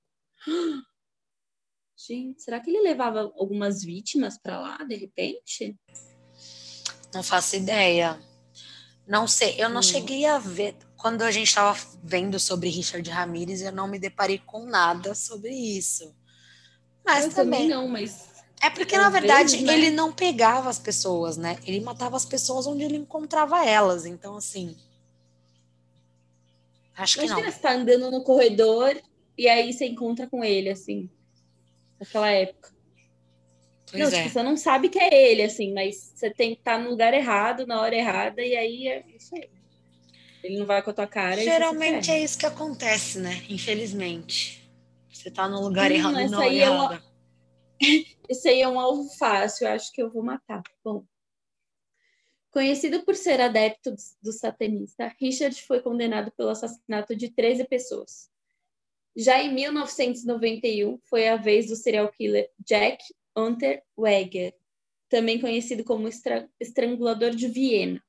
Gente, 1.96 2.42
será 2.42 2.60
que 2.60 2.70
ele 2.70 2.82
levava 2.82 3.32
algumas 3.36 3.82
vítimas 3.82 4.36
para 4.38 4.60
lá, 4.60 4.78
de 4.78 4.96
repente? 4.96 5.76
Não 7.14 7.22
faço 7.22 7.56
ideia. 7.56 8.18
Não 9.06 9.28
sei, 9.28 9.54
eu 9.58 9.68
não 9.68 9.80
hum. 9.80 9.82
cheguei 9.82 10.26
a 10.26 10.38
ver. 10.38 10.76
Quando 10.96 11.22
a 11.22 11.30
gente 11.30 11.48
estava 11.48 11.78
vendo 12.02 12.40
sobre 12.40 12.68
Richard 12.68 13.08
Ramirez, 13.08 13.60
eu 13.60 13.70
não 13.70 13.86
me 13.86 13.98
deparei 13.98 14.38
com 14.38 14.64
nada 14.64 15.14
sobre 15.14 15.50
isso. 15.50 16.16
Mas 17.04 17.26
eu 17.26 17.30
também, 17.34 17.60
também 17.60 17.68
não, 17.68 17.86
mas 17.86 18.33
é 18.64 18.70
porque, 18.70 18.96
na 18.96 19.10
verdade, 19.10 19.52
vezes, 19.52 19.62
né? 19.62 19.74
ele 19.74 19.90
não 19.90 20.10
pegava 20.10 20.70
as 20.70 20.78
pessoas, 20.78 21.36
né? 21.36 21.58
Ele 21.66 21.80
matava 21.80 22.16
as 22.16 22.24
pessoas 22.24 22.66
onde 22.66 22.82
ele 22.82 22.96
encontrava 22.96 23.64
elas. 23.64 24.06
Então, 24.06 24.36
assim. 24.36 24.74
Acho 26.96 27.18
que 27.18 27.26
Imagina 27.26 27.46
não. 27.46 27.52
você 27.52 27.58
tá 27.60 27.72
andando 27.72 28.10
no 28.10 28.22
corredor 28.22 28.96
e 29.36 29.48
aí 29.48 29.70
você 29.70 29.86
encontra 29.86 30.26
com 30.26 30.42
ele, 30.42 30.70
assim. 30.70 31.10
Naquela 32.00 32.30
época. 32.30 32.70
Pois 33.90 34.02
não, 34.02 34.18
é. 34.18 34.22
tipo, 34.22 34.32
você 34.32 34.42
não 34.42 34.56
sabe 34.56 34.88
que 34.88 34.98
é 34.98 35.30
ele, 35.30 35.42
assim, 35.42 35.74
mas 35.74 36.12
você 36.14 36.30
tem 36.30 36.54
que 36.54 36.60
estar 36.60 36.78
tá 36.78 36.82
no 36.82 36.88
lugar 36.88 37.12
errado, 37.12 37.66
na 37.66 37.80
hora 37.80 37.94
errada, 37.94 38.40
e 38.40 38.56
aí 38.56 38.88
é 38.88 39.04
isso 39.14 39.34
aí. 39.34 39.50
Ele 40.42 40.58
não 40.58 40.66
vai 40.66 40.82
com 40.82 40.90
a 40.90 40.94
tua 40.94 41.06
cara. 41.06 41.36
Geralmente 41.36 42.10
é 42.10 42.22
isso 42.22 42.38
que 42.38 42.46
acontece, 42.46 43.18
né? 43.18 43.44
Infelizmente. 43.48 44.66
Você 45.12 45.30
tá 45.30 45.46
no 45.48 45.60
lugar 45.60 45.90
hum, 45.90 45.94
errado 45.94 46.30
na 46.30 46.38
hora 46.38 46.54
errada. 46.54 47.13
Esse 48.28 48.48
aí 48.48 48.62
é 48.62 48.68
um 48.68 48.78
alvo 48.78 49.08
fácil, 49.16 49.68
acho 49.68 49.92
que 49.92 50.02
eu 50.02 50.10
vou 50.10 50.22
matar. 50.22 50.62
Bom. 50.82 51.04
Conhecido 52.50 53.04
por 53.04 53.16
ser 53.16 53.40
adepto 53.40 53.94
do 54.22 54.32
satanista, 54.32 55.12
Richard 55.18 55.60
foi 55.62 55.80
condenado 55.80 56.30
pelo 56.32 56.50
assassinato 56.50 57.16
de 57.16 57.28
13 57.28 57.64
pessoas. 57.64 58.30
Já 59.16 59.42
em 59.42 59.52
1991, 59.52 60.98
foi 61.04 61.28
a 61.28 61.36
vez 61.36 61.66
do 61.66 61.76
serial 61.76 62.10
killer 62.10 62.50
Jack 62.64 63.02
Unterweger, 63.36 64.54
também 65.08 65.40
conhecido 65.40 65.84
como 65.84 66.08
estrangulador 66.60 67.30
de 67.30 67.48
Viena, 67.48 68.02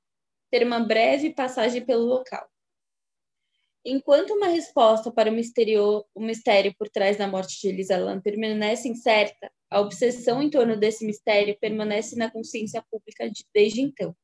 ter 0.51 0.65
uma 0.65 0.79
breve 0.79 1.33
passagem 1.33 1.83
pelo 1.83 2.05
local. 2.05 2.47
Enquanto 3.87 4.33
uma 4.33 4.47
resposta 4.47 5.11
para 5.11 5.29
o, 5.29 5.33
misterio, 5.33 6.03
o 6.15 6.19
mistério 6.19 6.73
por 6.75 6.89
trás 6.89 7.17
da 7.17 7.27
morte 7.27 7.61
de 7.61 7.67
Elisa 7.67 7.97
Lam 7.97 8.19
permanece 8.19 8.87
incerta, 8.87 9.51
a 9.69 9.79
obsessão 9.79 10.41
em 10.41 10.49
torno 10.49 10.75
desse 10.75 11.05
mistério 11.05 11.55
permanece 11.59 12.15
na 12.15 12.31
consciência 12.31 12.83
pública 12.89 13.29
de, 13.29 13.45
desde 13.53 13.81
então. 13.81 14.15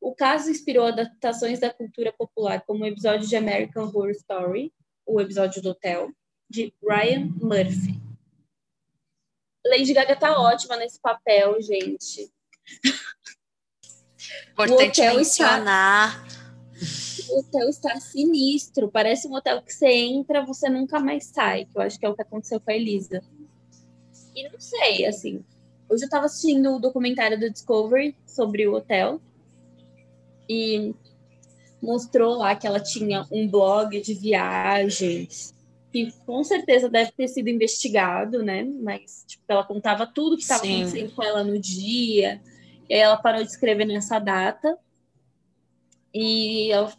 O 0.00 0.12
caso 0.12 0.50
inspirou 0.50 0.86
adaptações 0.86 1.60
da 1.60 1.72
cultura 1.72 2.12
popular, 2.12 2.64
como 2.66 2.82
o 2.82 2.86
episódio 2.86 3.28
de 3.28 3.36
American 3.36 3.84
Horror 3.84 4.10
Story, 4.10 4.72
o 5.06 5.20
episódio 5.20 5.62
do 5.62 5.70
Hotel, 5.70 6.10
de 6.50 6.74
Ryan 6.82 7.28
Murphy. 7.40 8.02
Lady 9.64 9.94
Gaga 9.94 10.16
tá 10.16 10.38
ótima 10.38 10.76
nesse 10.76 11.00
papel, 11.00 11.62
gente. 11.62 12.28
Importante 14.52 15.00
mencionar. 15.00 16.26
Está 16.26 16.33
o 17.30 17.38
hotel 17.38 17.68
está 17.68 17.98
sinistro. 18.00 18.90
Parece 18.90 19.28
um 19.28 19.34
hotel 19.34 19.62
que 19.62 19.72
você 19.72 19.88
entra, 19.88 20.44
você 20.44 20.68
nunca 20.68 21.00
mais 21.00 21.26
sai. 21.26 21.64
Que 21.64 21.76
eu 21.76 21.82
acho 21.82 21.98
que 21.98 22.06
é 22.06 22.08
o 22.08 22.14
que 22.14 22.22
aconteceu 22.22 22.60
com 22.60 22.70
a 22.70 22.74
Elisa. 22.74 23.22
E 24.34 24.48
não 24.48 24.58
sei, 24.58 25.06
assim. 25.06 25.44
Hoje 25.88 26.04
eu 26.04 26.06
estava 26.06 26.26
assistindo 26.26 26.74
o 26.74 26.78
documentário 26.78 27.38
do 27.38 27.50
Discovery 27.50 28.16
sobre 28.26 28.66
o 28.66 28.74
hotel. 28.74 29.20
E 30.48 30.94
mostrou 31.80 32.36
lá 32.36 32.56
que 32.56 32.66
ela 32.66 32.80
tinha 32.80 33.26
um 33.30 33.48
blog 33.48 34.00
de 34.00 34.14
viagens. 34.14 35.54
Que 35.92 36.10
com 36.26 36.42
certeza 36.42 36.88
deve 36.88 37.12
ter 37.12 37.28
sido 37.28 37.48
investigado, 37.48 38.42
né? 38.42 38.64
Mas 38.64 39.24
tipo, 39.26 39.44
ela 39.46 39.64
contava 39.64 40.06
tudo 40.06 40.36
que 40.36 40.42
estava 40.42 40.64
acontecendo 40.64 41.14
com 41.14 41.22
ela 41.22 41.44
no 41.44 41.58
dia. 41.58 42.40
E 42.88 42.94
aí 42.94 43.00
ela 43.00 43.16
parou 43.16 43.42
de 43.42 43.50
escrever 43.50 43.84
nessa 43.84 44.18
data. 44.18 44.76
E 46.12 46.70
ela 46.72 46.92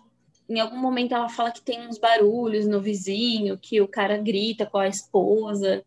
em 0.48 0.60
algum 0.60 0.78
momento 0.78 1.14
ela 1.14 1.30
fala 1.30 1.52
que 1.52 1.62
tem 1.62 1.88
uns 1.88 1.98
barulhos 1.98 2.68
no 2.68 2.82
vizinho, 2.82 3.58
que 3.58 3.82
o 3.82 3.88
cara 3.88 4.18
grita 4.18 4.66
com 4.66 4.78
a 4.78 4.88
esposa. 4.88 5.84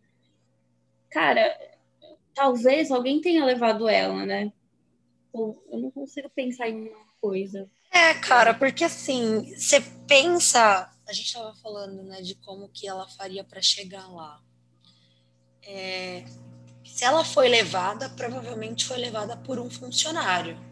Cara, 1.11 1.57
talvez 2.35 2.91
alguém 2.91 3.21
tenha 3.21 3.45
levado 3.45 3.89
ela, 3.89 4.27
né? 4.27 4.53
Eu 5.33 5.79
não 5.79 5.91
consigo 5.91 6.29
pensar 6.31 6.69
em 6.69 6.89
uma 6.89 7.07
coisa. 7.21 7.71
É, 7.91 8.15
cara, 8.15 8.53
porque 8.53 8.85
assim, 8.85 9.55
você 9.57 9.81
pensa, 10.07 10.91
a 11.07 11.13
gente 11.13 11.27
estava 11.27 11.55
falando, 11.57 12.03
né, 12.03 12.21
de 12.21 12.35
como 12.35 12.69
que 12.69 12.87
ela 12.87 13.09
faria 13.09 13.45
para 13.45 13.63
chegar 13.63 14.09
lá. 14.09 14.41
É, 15.63 16.25
se 16.85 17.05
ela 17.05 17.25
foi 17.25 17.49
levada, 17.49 18.09
provavelmente 18.11 18.85
foi 18.85 18.99
levada 18.99 19.37
por 19.37 19.59
um 19.59 19.71
funcionário 19.71 20.68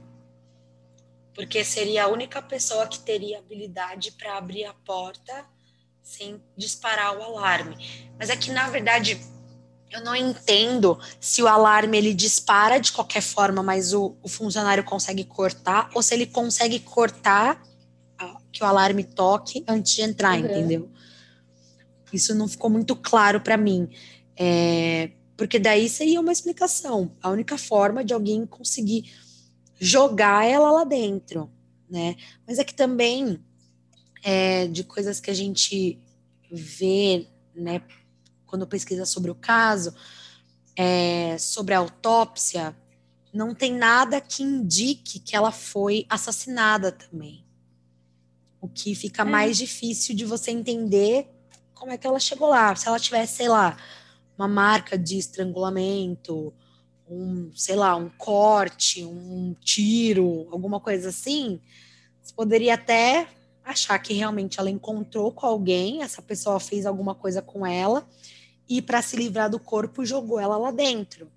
porque 1.36 1.62
seria 1.62 2.04
a 2.04 2.08
única 2.08 2.42
pessoa 2.42 2.88
que 2.88 2.98
teria 2.98 3.38
habilidade 3.38 4.10
para 4.12 4.36
abrir 4.36 4.64
a 4.64 4.72
porta 4.72 5.44
sem 6.02 6.42
disparar 6.56 7.16
o 7.16 7.22
alarme. 7.22 7.76
Mas 8.18 8.30
é 8.30 8.36
que, 8.36 8.50
na 8.50 8.68
verdade, 8.70 9.20
eu 9.90 10.02
não 10.02 10.16
entendo 10.16 10.99
se 11.20 11.42
o 11.42 11.46
alarme 11.46 11.99
ele 11.99 12.14
dispara 12.14 12.80
de 12.80 12.90
qualquer 12.90 13.20
forma, 13.20 13.62
mas 13.62 13.92
o, 13.92 14.16
o 14.22 14.28
funcionário 14.28 14.82
consegue 14.82 15.25
cortar, 15.25 15.90
ou 15.94 16.02
se 16.02 16.14
ele 16.14 16.26
consegue 16.26 16.80
cortar 16.80 17.62
que 18.56 18.64
o 18.64 18.66
alarme 18.66 19.04
toque 19.04 19.62
antes 19.68 19.94
de 19.94 20.02
entrar, 20.02 20.38
uhum. 20.38 20.46
entendeu? 20.46 20.90
Isso 22.10 22.34
não 22.34 22.49
ficou 22.49 22.70
muito 22.70 22.96
claro 22.96 23.40
para 23.40 23.58
mim. 23.58 23.90
É, 24.34 25.10
porque 25.36 25.58
daí 25.58 25.88
seria 25.88 26.18
uma 26.18 26.32
explicação. 26.32 27.12
A 27.22 27.28
única 27.28 27.58
forma 27.58 28.02
de 28.02 28.14
alguém 28.14 28.46
conseguir 28.46 29.12
jogar 29.78 30.45
ela 30.47 30.71
lá 30.71 30.84
dentro, 30.84 31.50
né? 31.89 32.17
Mas 32.47 32.58
é 32.58 32.65
que 32.65 32.75
também 32.75 33.41
é, 34.23 34.67
de 34.67 34.82
coisas 34.84 35.21
que 35.21 35.30
a 35.30 35.34
gente 35.34 36.00
vê, 36.50 37.26
né, 37.54 37.82
quando 38.47 38.67
pesquisa 38.67 39.04
sobre 39.04 39.30
o 39.30 39.34
caso, 39.34 39.95
é, 40.75 41.36
sobre 41.39 41.75
a 41.75 41.78
autópsia, 41.78 42.76
não 43.32 43.54
tem 43.54 43.73
nada 43.73 44.21
que 44.21 44.43
indique 44.43 45.19
que 45.19 45.36
ela 45.36 45.52
foi 45.52 46.06
assassinada 46.08 46.91
também. 46.91 47.45
O 48.60 48.69
que 48.69 48.95
fica 48.95 49.23
é. 49.23 49.25
mais 49.25 49.56
difícil 49.56 50.15
de 50.15 50.25
você 50.25 50.50
entender 50.50 51.28
como 51.75 51.93
é 51.93 51.99
que 51.99 52.06
ela 52.06 52.19
chegou 52.19 52.49
lá. 52.49 52.75
Se 52.75 52.89
ela 52.89 52.99
tivesse, 52.99 53.36
sei 53.36 53.49
lá, 53.49 53.76
uma 54.36 54.49
marca 54.49 54.99
de 54.99 55.19
estrangulamento, 55.19 56.52
um, 57.08 57.50
sei 57.54 57.76
lá, 57.76 57.95
um 57.97 58.08
corte, 58.08 59.04
um 59.04 59.54
tiro, 59.60 60.49
alguma 60.50 60.80
coisa 60.80 61.08
assim, 61.10 61.60
você 62.23 62.34
poderia 62.34 62.75
até 62.75 63.28
achar 63.64 63.99
que 63.99 64.12
realmente 64.12 64.60
ela 64.60 64.71
encontrou 64.71 65.32
com 65.32 65.47
alguém, 65.47 66.02
essa 66.02 66.23
pessoa 66.23 66.60
fez 66.60 66.86
alguma 66.86 67.14
coisa 67.14 67.42
com 67.42 67.66
ela 67.66 68.08
e 68.69 68.80
para 68.80 69.02
se 69.02 69.16
livrar 69.16 69.50
do 69.50 69.58
corpo 69.58 70.04
jogou 70.04 70.38
ela 70.38 70.56
lá 70.56 70.71
dentro. 70.71 71.30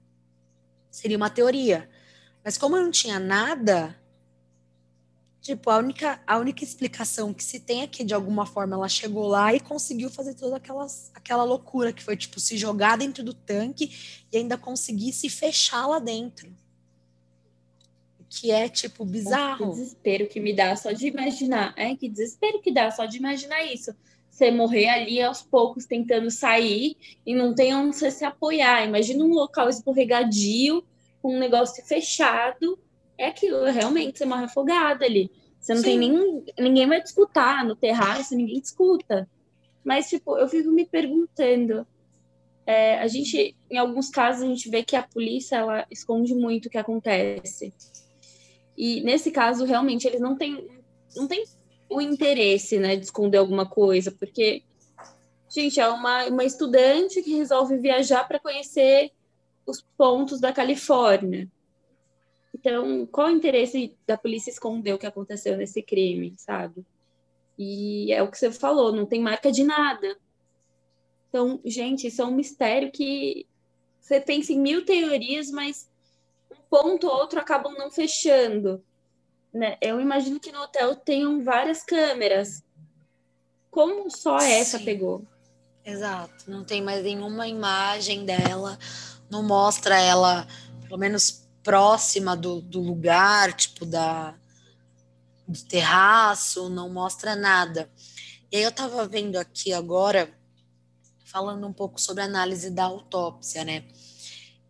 Seria 0.90 1.18
uma 1.18 1.30
teoria. 1.30 1.90
Mas 2.44 2.58
como 2.58 2.78
não 2.78 2.92
tinha 2.92 3.20
nada, 3.20 3.96
Tipo, 5.42 5.70
a 5.70 5.78
única, 5.78 6.22
a 6.28 6.38
única 6.38 6.64
explicação 6.64 7.34
que 7.34 7.44
se 7.44 7.62
tem 7.62 7.82
é 7.82 7.88
que, 7.88 8.04
de 8.04 8.14
alguma 8.14 8.46
forma, 8.46 8.76
ela 8.76 8.90
chegou 8.90 9.26
lá 9.26 9.54
e 9.54 9.60
conseguiu 9.60 10.10
fazer 10.10 10.34
toda 10.36 10.58
aquelas, 10.58 11.12
aquela 11.16 11.44
loucura 11.44 11.94
que 11.94 12.04
foi, 12.04 12.18
tipo, 12.18 12.40
se 12.42 12.58
jogar 12.58 12.98
dentro 12.98 13.24
do 13.24 13.34
tanque 13.34 14.26
e 14.32 14.38
ainda 14.38 14.58
conseguir 14.58 15.14
se 15.14 15.30
fechar 15.30 15.88
lá 15.88 16.00
dentro. 16.00 16.54
Que 18.28 18.52
é, 18.52 18.68
tipo, 18.68 19.06
bizarro. 19.06 19.72
Que 19.72 19.80
desespero 19.80 20.28
que 20.28 20.40
me 20.42 20.54
dá 20.54 20.76
só 20.76 20.92
de 20.92 21.08
imaginar. 21.08 21.74
É, 21.78 21.96
que 21.96 22.10
desespero 22.10 22.62
que 22.62 22.72
dá 22.72 22.92
só 22.92 23.06
de 23.06 23.18
imaginar 23.18 23.64
isso. 23.64 23.96
Você 24.30 24.52
morrer 24.52 24.90
ali 24.90 25.22
aos 25.22 25.42
poucos 25.42 25.86
tentando 25.86 26.30
sair 26.30 26.98
e 27.26 27.34
não 27.34 27.56
tem 27.56 27.74
onde 27.74 27.96
você 27.96 28.12
se 28.12 28.26
apoiar. 28.26 28.86
Imagina 28.86 29.24
um 29.24 29.34
local 29.34 29.70
escorregadio, 29.70 30.84
com 31.22 31.36
um 31.36 31.40
negócio 31.40 31.84
fechado 31.86 32.78
é 33.20 33.28
aquilo, 33.28 33.66
realmente, 33.66 34.18
você 34.18 34.26
morre 34.26 34.46
afogada 34.46 35.04
ali. 35.04 35.30
Você 35.60 35.74
não 35.74 35.82
Sim. 35.82 36.00
tem 36.00 36.00
nem. 36.00 36.46
Ninguém 36.58 36.88
vai 36.88 37.02
te 37.02 37.08
escutar 37.08 37.66
no 37.66 37.76
terraço, 37.76 38.34
ninguém 38.34 38.62
te 38.62 38.66
escuta. 38.66 39.30
Mas, 39.84 40.08
tipo, 40.08 40.38
eu 40.38 40.48
fico 40.48 40.72
me 40.72 40.86
perguntando. 40.86 41.86
É, 42.66 42.98
a 43.00 43.08
gente, 43.08 43.56
em 43.70 43.78
alguns 43.78 44.10
casos, 44.10 44.44
a 44.44 44.46
gente 44.46 44.70
vê 44.70 44.84
que 44.84 44.96
a 44.96 45.04
polícia 45.04 45.58
ela 45.58 45.86
esconde 45.92 46.34
muito 46.34 46.68
o 46.68 46.70
que 46.70 46.78
acontece. 46.78 47.74
E 48.78 49.02
nesse 49.02 49.32
caso, 49.32 49.66
realmente, 49.66 50.08
eles 50.08 50.22
não 50.22 50.38
têm, 50.38 50.66
não 51.16 51.28
têm 51.28 51.44
o 51.90 52.00
interesse 52.00 52.80
né, 52.80 52.96
de 52.96 53.04
esconder 53.04 53.40
alguma 53.40 53.66
coisa, 53.66 54.12
porque, 54.12 54.64
gente, 55.50 55.80
é 55.80 55.88
uma, 55.90 56.26
uma 56.28 56.46
estudante 56.46 57.22
que 57.22 57.36
resolve 57.36 57.78
viajar 57.78 58.26
para 58.28 58.40
conhecer 58.40 59.12
os 59.66 59.84
pontos 59.98 60.40
da 60.40 60.54
Califórnia. 60.54 61.50
Então, 62.60 63.06
qual 63.06 63.28
o 63.28 63.32
interesse 63.32 63.98
da 64.06 64.18
polícia 64.18 64.52
esconder 64.52 64.94
o 64.94 64.98
que 64.98 65.08
aconteceu 65.08 65.56
nesse 65.56 65.82
crime, 65.82 66.34
sabe? 66.38 66.86
E 67.58 68.12
é 68.12 68.22
o 68.22 68.30
que 68.30 68.38
você 68.38 68.52
falou, 68.52 68.92
não 68.92 69.06
tem 69.06 69.22
marca 69.22 69.50
de 69.50 69.64
nada. 69.64 70.18
Então, 71.30 71.62
gente, 71.64 72.08
isso 72.08 72.22
é 72.22 72.26
um 72.26 72.36
mistério 72.36 72.92
que 72.92 73.48
você 74.02 74.20
pensa 74.20 74.52
em 74.52 74.60
mil 74.60 74.84
teorias, 74.84 75.50
mas 75.52 75.90
um 76.52 76.58
ponto 76.70 77.08
ou 77.08 77.14
outro 77.14 77.40
acabam 77.40 77.74
não 77.78 77.90
fechando. 77.90 78.84
Né? 79.54 79.78
Eu 79.82 80.02
imagino 80.02 80.38
que 80.38 80.52
no 80.52 80.62
hotel 80.62 80.98
tenham 80.98 81.42
várias 81.42 81.82
câmeras. 81.82 82.62
Como 83.72 84.10
só 84.12 84.38
essa 84.38 84.80
Sim. 84.80 84.86
pegou? 84.86 85.26
Exato, 85.86 86.52
não 86.52 86.66
tem 86.66 86.82
mais 86.82 87.04
nenhuma 87.04 87.48
imagem 87.48 88.26
dela, 88.26 88.78
não 89.30 89.42
mostra 89.42 89.98
ela, 89.98 90.46
pelo 90.84 90.98
menos 90.98 91.39
próxima 91.64 92.36
do, 92.36 92.62
do 92.62 92.80
lugar, 92.80 93.54
tipo 93.54 93.86
da 93.86 94.36
do 95.50 95.60
terraço, 95.64 96.70
não 96.70 96.90
mostra 96.90 97.36
nada. 97.36 97.90
E 98.52 98.58
aí 98.58 98.64
eu 98.64 98.70
estava 98.70 99.08
vendo 99.08 99.36
aqui 99.36 99.74
agora, 99.74 100.32
falando 101.26 101.66
um 101.66 101.74
pouco 101.74 102.00
sobre 102.00 102.22
a 102.22 102.26
análise 102.26 102.70
da 102.70 102.84
autópsia, 102.84 103.64
né? 103.64 103.84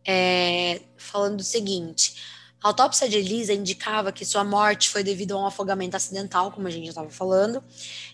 É, 0.07 0.81
falando 0.97 1.41
o 1.41 1.43
seguinte: 1.43 2.15
A 2.61 2.69
autópsia 2.69 3.09
de 3.09 3.17
Elisa 3.17 3.53
indicava 3.53 4.11
que 4.13 4.25
sua 4.25 4.43
morte 4.45 4.89
foi 4.89 5.03
devido 5.03 5.33
a 5.33 5.41
um 5.41 5.45
afogamento 5.45 5.97
acidental, 5.97 6.51
como 6.51 6.67
a 6.67 6.71
gente 6.71 6.85
já 6.85 6.91
estava 6.91 7.09
falando. 7.09 7.61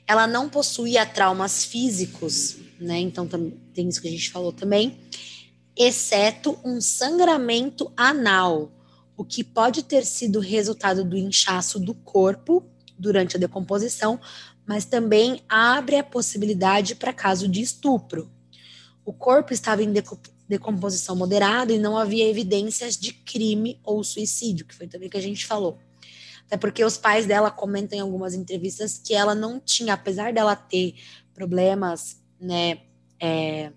Ela 0.08 0.26
não 0.26 0.50
possuía 0.50 1.06
traumas 1.06 1.66
físicos, 1.66 2.58
né? 2.80 2.98
Então 3.00 3.28
tem 3.74 3.88
isso 3.88 4.02
que 4.02 4.08
a 4.08 4.12
gente 4.12 4.32
falou 4.32 4.52
também, 4.52 5.00
exceto 5.78 6.58
um 6.64 6.80
sangramento 6.80 7.92
anal, 7.98 8.72
o 9.18 9.24
que 9.24 9.44
pode 9.44 9.84
ter 9.84 10.06
sido 10.06 10.40
resultado 10.40 11.04
do 11.04 11.18
inchaço 11.18 11.80
do 11.80 11.94
corpo 11.94 12.64
durante 12.98 13.36
a 13.36 13.40
decomposição, 13.40 14.20
mas 14.66 14.86
também 14.86 15.42
abre 15.48 15.98
a 15.98 16.04
possibilidade 16.04 16.96
para 16.96 17.14
caso 17.14 17.48
de 17.48 17.62
estupro. 17.62 18.32
O 19.06 19.14
corpo 19.14 19.54
estava 19.54 19.84
em 19.84 19.94
decomposição 20.48 21.16
moderada 21.16 21.72
e 21.72 21.78
não 21.78 21.98
havia 21.98 22.28
evidências 22.28 22.98
de 22.98 23.14
crime 23.14 23.80
ou 23.84 24.04
suicídio, 24.04 24.66
que 24.66 24.74
foi 24.74 24.88
também 24.88 25.10
que 25.10 25.18
a 25.18 25.22
gente 25.22 25.46
falou. 25.46 25.78
Até 26.48 26.58
porque 26.58 26.84
os 26.84 26.98
pais 26.98 27.26
dela 27.26 27.52
comentam 27.52 27.98
em 27.98 28.02
algumas 28.02 28.34
entrevistas 28.34 28.98
que 28.98 29.14
ela 29.14 29.36
não 29.36 29.60
tinha, 29.60 29.94
apesar 29.94 30.34
dela 30.34 30.56
ter 30.56 30.96
problemas, 31.34 32.22
né, 32.40 32.82
é, 33.20 33.72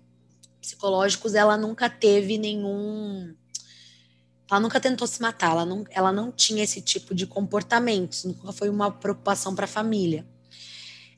psicológicos, 0.69 1.33
ela 1.33 1.57
nunca 1.57 1.89
teve 1.89 2.37
nenhum. 2.37 3.33
Ela 4.49 4.59
nunca 4.59 4.79
tentou 4.79 5.07
se 5.07 5.21
matar, 5.21 5.51
ela 5.51 5.65
não, 5.65 5.83
ela 5.89 6.11
não 6.11 6.31
tinha 6.31 6.63
esse 6.63 6.81
tipo 6.81 7.13
de 7.13 7.27
comportamento, 7.27 8.25
nunca 8.25 8.51
foi 8.51 8.69
uma 8.69 8.91
preocupação 8.91 9.53
para 9.53 9.65
a 9.65 9.67
família. 9.67 10.25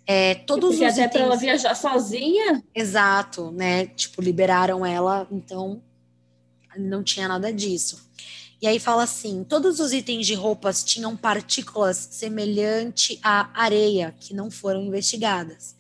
É, 0.06 0.36
todos 0.36 0.72
Porque 0.72 0.86
os 0.86 0.92
até 0.92 1.02
itens... 1.06 1.12
para 1.12 1.22
ela 1.22 1.38
viajar 1.38 1.76
sozinha? 1.76 2.62
Exato, 2.76 3.52
né? 3.52 3.86
Tipo, 3.88 4.22
liberaram 4.22 4.86
ela, 4.86 5.28
então 5.32 5.82
não 6.78 7.04
tinha 7.04 7.28
nada 7.28 7.54
disso. 7.54 8.10
E 8.62 8.68
aí 8.68 8.80
fala 8.80 9.04
assim: 9.04 9.44
todos 9.44 9.80
os 9.80 9.94
itens 9.94 10.28
de 10.28 10.34
roupas 10.34 10.84
tinham 10.84 11.16
partículas 11.16 11.98
semelhante 12.12 13.20
à 13.24 13.50
areia 13.54 14.14
que 14.20 14.34
não 14.34 14.52
foram 14.52 14.82
investigadas. 14.82 15.76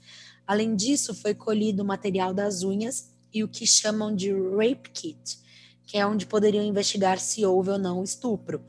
Além 0.47 0.75
disso, 0.75 1.13
foi 1.13 1.34
colhido 1.34 1.84
o 1.84 1.86
material 1.86 2.34
das 2.34 2.63
unhas 2.63 3.11
e 3.34 3.44
o 3.44 3.48
que 3.48 3.65
chamam 3.65 4.15
de 4.15 4.32
rape 4.32 4.89
kit, 4.91 5.39
que 5.86 5.98
é 5.98 6.06
onde 6.06 6.26
poderiam 6.26 6.63
investigar 6.63 7.20
se 7.20 7.46
houve 7.46 7.70
ou 7.70 7.78
não 7.78 8.04
estupro. 8.04 8.63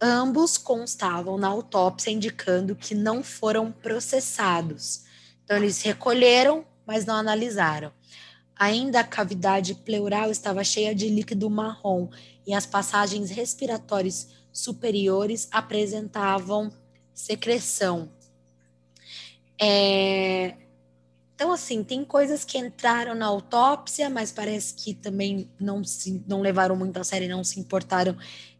Ambos 0.00 0.58
constavam 0.58 1.38
na 1.38 1.48
autópsia 1.48 2.10
indicando 2.10 2.76
que 2.76 2.94
não 2.94 3.22
foram 3.22 3.72
processados. 3.72 5.04
Então, 5.44 5.56
eles 5.56 5.80
recolheram, 5.82 6.64
mas 6.86 7.06
não 7.06 7.14
analisaram. 7.14 7.92
Ainda 8.56 9.00
a 9.00 9.04
cavidade 9.04 9.74
pleural 9.74 10.30
estava 10.30 10.62
cheia 10.62 10.94
de 10.94 11.08
líquido 11.08 11.50
marrom 11.50 12.08
e 12.46 12.54
as 12.54 12.66
passagens 12.66 13.30
respiratórias 13.30 14.28
superiores 14.52 15.48
apresentavam 15.50 16.72
secreção. 17.12 18.10
É... 19.60 20.54
Então, 21.34 21.50
assim, 21.50 21.82
tem 21.82 22.04
coisas 22.04 22.44
que 22.44 22.56
entraram 22.56 23.14
na 23.14 23.26
autópsia, 23.26 24.08
mas 24.08 24.30
parece 24.30 24.74
que 24.74 24.94
também 24.94 25.50
não, 25.58 25.82
se, 25.82 26.22
não 26.28 26.40
levaram 26.40 26.76
muito 26.76 26.96
a 26.98 27.04
sério 27.04 27.24
e 27.24 27.28
não 27.28 27.42
se 27.42 27.58
importaram 27.58 28.16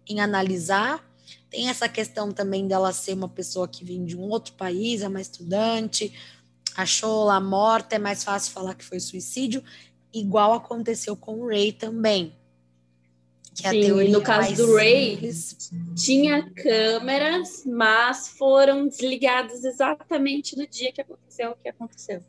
em 0.08 0.20
analisar. 0.20 1.04
Tem 1.48 1.68
essa 1.68 1.88
questão 1.88 2.32
também 2.32 2.66
dela 2.66 2.92
ser 2.92 3.12
uma 3.14 3.28
pessoa 3.28 3.68
que 3.68 3.84
vem 3.84 4.04
de 4.04 4.16
um 4.16 4.22
outro 4.22 4.54
país, 4.54 5.02
é 5.02 5.08
uma 5.08 5.20
estudante, 5.20 6.12
achou 6.76 7.24
lá 7.24 7.40
morta, 7.40 7.94
é 7.94 7.98
mais 7.98 8.24
fácil 8.24 8.52
falar 8.52 8.74
que 8.74 8.84
foi 8.84 8.98
suicídio, 8.98 9.62
igual 10.12 10.52
aconteceu 10.52 11.16
com 11.16 11.40
o 11.40 11.48
Ray 11.48 11.70
também. 11.70 12.34
Que 13.54 13.68
Sim, 13.70 14.00
a 14.00 14.08
no 14.08 14.20
caso 14.20 14.56
do 14.56 14.74
Ray, 14.74 15.32
simples. 15.32 15.70
tinha 15.94 16.50
câmeras, 16.50 17.62
mas 17.64 18.26
foram 18.26 18.88
desligadas 18.88 19.62
exatamente 19.62 20.56
no 20.56 20.66
dia 20.66 20.90
que 20.90 21.00
aconteceu 21.00 21.52
o 21.52 21.56
que 21.56 21.68
aconteceu. 21.68 22.20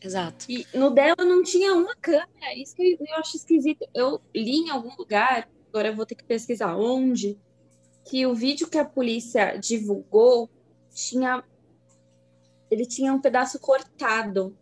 Exato. 0.00 0.46
E 0.48 0.66
no 0.74 0.90
dela 0.90 1.24
não 1.24 1.42
tinha 1.42 1.74
uma 1.74 1.94
câmera, 1.94 2.54
isso 2.56 2.74
que 2.74 2.82
eu, 2.82 3.06
eu 3.06 3.16
acho 3.16 3.36
esquisito. 3.36 3.86
Eu 3.94 4.20
li 4.34 4.58
em 4.58 4.70
algum 4.70 4.94
lugar, 4.96 5.48
agora 5.68 5.88
eu 5.88 5.96
vou 5.96 6.06
ter 6.06 6.14
que 6.14 6.24
pesquisar 6.24 6.76
onde, 6.76 7.38
que 8.04 8.26
o 8.26 8.34
vídeo 8.34 8.68
que 8.68 8.78
a 8.78 8.84
polícia 8.84 9.56
divulgou 9.58 10.48
tinha 10.92 11.44
ele 12.70 12.86
tinha 12.86 13.12
um 13.12 13.20
pedaço 13.20 13.58
cortado, 13.58 14.56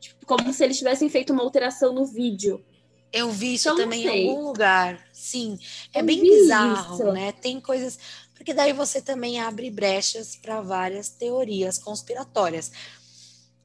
tipo, 0.00 0.26
como 0.26 0.52
se 0.52 0.64
eles 0.64 0.78
tivessem 0.78 1.08
feito 1.08 1.32
uma 1.32 1.44
alteração 1.44 1.94
no 1.94 2.04
vídeo. 2.04 2.64
Eu 3.12 3.30
vi 3.30 3.54
isso 3.54 3.68
então, 3.68 3.84
também 3.84 4.04
em 4.04 4.28
algum 4.28 4.48
lugar. 4.48 5.06
Sim, 5.12 5.56
é 5.94 6.00
eu 6.00 6.04
bem 6.04 6.20
bizarro, 6.20 6.94
isso. 6.94 7.12
né? 7.12 7.30
Tem 7.30 7.60
coisas 7.60 7.98
porque 8.36 8.52
daí 8.52 8.72
você 8.72 9.00
também 9.00 9.40
abre 9.40 9.70
brechas 9.70 10.36
para 10.36 10.60
várias 10.60 11.08
teorias 11.08 11.78
conspiratórias. 11.78 12.70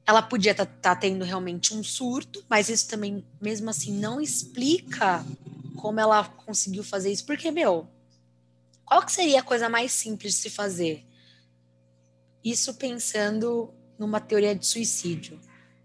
Ela 0.06 0.22
podia 0.22 0.52
estar 0.52 0.66
tá, 0.66 0.94
tá 0.94 0.96
tendo 0.96 1.24
realmente 1.24 1.74
um 1.74 1.82
surto, 1.82 2.44
mas 2.48 2.68
isso 2.68 2.88
também, 2.88 3.24
mesmo 3.40 3.70
assim, 3.70 3.92
não 3.92 4.20
explica 4.20 5.24
como 5.76 6.00
ela 6.00 6.24
conseguiu 6.24 6.82
fazer 6.84 7.12
isso, 7.12 7.24
porque, 7.24 7.50
meu, 7.50 7.88
qual 8.84 9.04
que 9.04 9.12
seria 9.12 9.40
a 9.40 9.44
coisa 9.44 9.68
mais 9.68 9.92
simples 9.92 10.34
de 10.34 10.40
se 10.40 10.50
fazer? 10.50 11.04
Isso 12.44 12.74
pensando 12.74 13.72
numa 13.98 14.20
teoria 14.20 14.54
de 14.54 14.66
suicídio. 14.66 15.40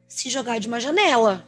Se 0.08 0.30
jogar 0.30 0.60
de 0.60 0.68
uma 0.68 0.80
janela. 0.80 1.46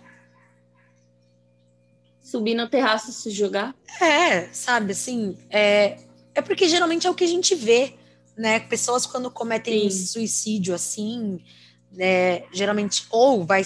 Subir 2.22 2.54
no 2.54 2.70
terraço 2.70 3.12
se 3.12 3.32
jogar? 3.32 3.76
É, 4.00 4.48
sabe, 4.54 4.92
assim, 4.92 5.38
é, 5.50 5.98
é 6.36 6.42
porque 6.42 6.68
geralmente 6.70 7.08
é 7.08 7.10
o 7.10 7.16
que 7.16 7.24
a 7.24 7.28
gente 7.28 7.56
vê, 7.56 7.96
né? 8.38 8.60
Pessoas 8.60 9.06
quando 9.06 9.32
cometem 9.32 9.90
Sim. 9.90 10.06
suicídio 10.06 10.74
assim, 10.74 11.44
né, 11.92 12.44
geralmente, 12.52 13.06
ou 13.10 13.46
vai 13.46 13.64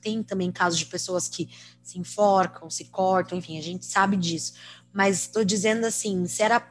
tem 0.00 0.22
também 0.22 0.52
casos 0.52 0.78
de 0.78 0.84
pessoas 0.84 1.28
que 1.28 1.48
se 1.82 1.98
enforcam, 1.98 2.68
se 2.68 2.84
cortam, 2.84 3.38
enfim, 3.38 3.58
a 3.58 3.62
gente 3.62 3.86
sabe 3.86 4.16
disso. 4.18 4.52
Mas 4.92 5.22
estou 5.22 5.42
dizendo 5.42 5.86
assim, 5.86 6.26
se 6.26 6.42
era 6.42 6.62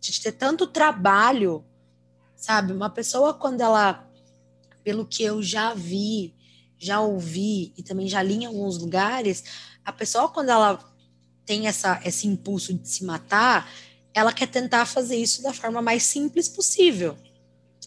de 0.00 0.20
ter 0.20 0.32
tanto 0.32 0.66
trabalho, 0.66 1.64
sabe? 2.36 2.72
Uma 2.72 2.88
pessoa, 2.88 3.34
quando 3.34 3.60
ela, 3.60 4.08
pelo 4.82 5.04
que 5.04 5.22
eu 5.22 5.42
já 5.42 5.74
vi, 5.74 6.34
já 6.78 7.00
ouvi 7.00 7.72
e 7.76 7.82
também 7.82 8.08
já 8.08 8.22
li 8.22 8.34
em 8.34 8.46
alguns 8.46 8.78
lugares, 8.78 9.44
a 9.84 9.92
pessoa, 9.92 10.28
quando 10.28 10.50
ela 10.50 10.78
tem 11.44 11.66
essa, 11.66 12.00
esse 12.04 12.26
impulso 12.26 12.74
de 12.74 12.88
se 12.88 13.04
matar, 13.04 13.70
ela 14.14 14.32
quer 14.32 14.46
tentar 14.46 14.86
fazer 14.86 15.16
isso 15.16 15.42
da 15.42 15.52
forma 15.52 15.82
mais 15.82 16.02
simples 16.04 16.48
possível. 16.48 17.16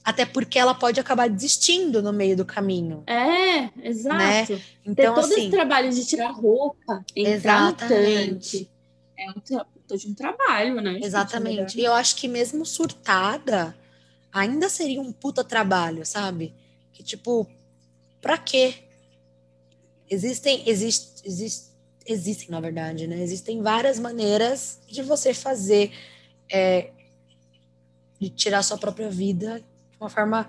Até 0.06 0.24
porque 0.24 0.60
ela 0.60 0.76
pode 0.76 1.00
acabar 1.00 1.28
desistindo 1.28 2.00
no 2.00 2.14
meio 2.14 2.38
do 2.38 2.46
caminho. 2.46 3.04
É, 3.08 3.72
exato. 3.82 4.54
Né? 4.54 4.62
Então, 4.86 4.94
Ter 4.94 5.08
todo 5.08 5.34
assim, 5.34 5.42
esse 5.42 5.50
trabalho 5.50 5.92
de 5.92 6.06
tirar 6.06 6.30
roupa, 6.30 7.04
entrar 7.16 7.70
exatamente. 7.72 8.70
é 9.18 9.32
um, 9.32 9.98
de 9.98 10.08
um 10.08 10.14
trabalho, 10.14 10.80
né? 10.80 11.00
Exatamente. 11.02 11.80
E 11.80 11.84
eu 11.84 11.92
acho 11.92 12.18
que 12.18 12.28
mesmo 12.28 12.64
surtada, 12.68 13.76
ainda 14.32 14.70
seria 14.70 15.02
um 15.02 15.12
puta 15.12 15.44
trabalho, 15.44 16.06
sabe? 16.06 16.54
Que 16.94 17.02
tipo, 17.02 17.48
pra 18.22 18.38
quê? 18.38 18.76
Existem, 20.08 20.70
exist, 20.70 21.24
exist, 21.26 21.72
existem, 22.06 22.50
na 22.50 22.60
verdade, 22.60 23.08
né? 23.08 23.24
Existem 23.24 23.60
várias 23.64 23.98
maneiras 23.98 24.80
de 24.88 25.02
você 25.02 25.34
fazer, 25.34 25.92
é, 26.48 26.92
de 28.22 28.30
tirar 28.30 28.62
sua 28.62 28.78
própria 28.78 29.10
vida 29.10 29.64
uma 30.06 30.10
forma 30.10 30.48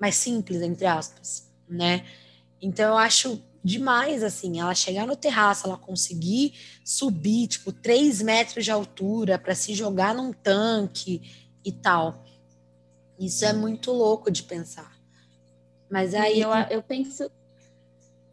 mais 0.00 0.14
simples, 0.14 0.62
entre 0.62 0.86
aspas, 0.86 1.50
né? 1.68 2.04
Então 2.60 2.90
eu 2.90 2.98
acho 2.98 3.42
demais, 3.64 4.22
assim, 4.22 4.60
ela 4.60 4.74
chegar 4.74 5.06
no 5.06 5.16
terraço, 5.16 5.66
ela 5.66 5.76
conseguir 5.76 6.54
subir, 6.84 7.46
tipo, 7.46 7.72
três 7.72 8.20
metros 8.20 8.64
de 8.64 8.70
altura 8.70 9.38
para 9.38 9.54
se 9.54 9.74
jogar 9.74 10.14
num 10.14 10.32
tanque 10.32 11.48
e 11.64 11.72
tal. 11.72 12.24
Isso 13.18 13.44
é 13.44 13.52
muito 13.52 13.92
louco 13.92 14.30
de 14.30 14.42
pensar. 14.42 14.92
Mas 15.88 16.14
aí. 16.14 16.40
Eu, 16.40 16.50
eu 16.70 16.82
penso. 16.82 17.30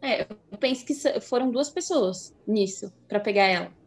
É, 0.02 0.22
eu 0.22 0.58
penso 0.58 0.84
que 0.84 0.94
foram 1.20 1.50
duas 1.50 1.68
pessoas 1.68 2.34
nisso, 2.46 2.92
para 3.06 3.20
pegar 3.20 3.44
ela. 3.44 3.79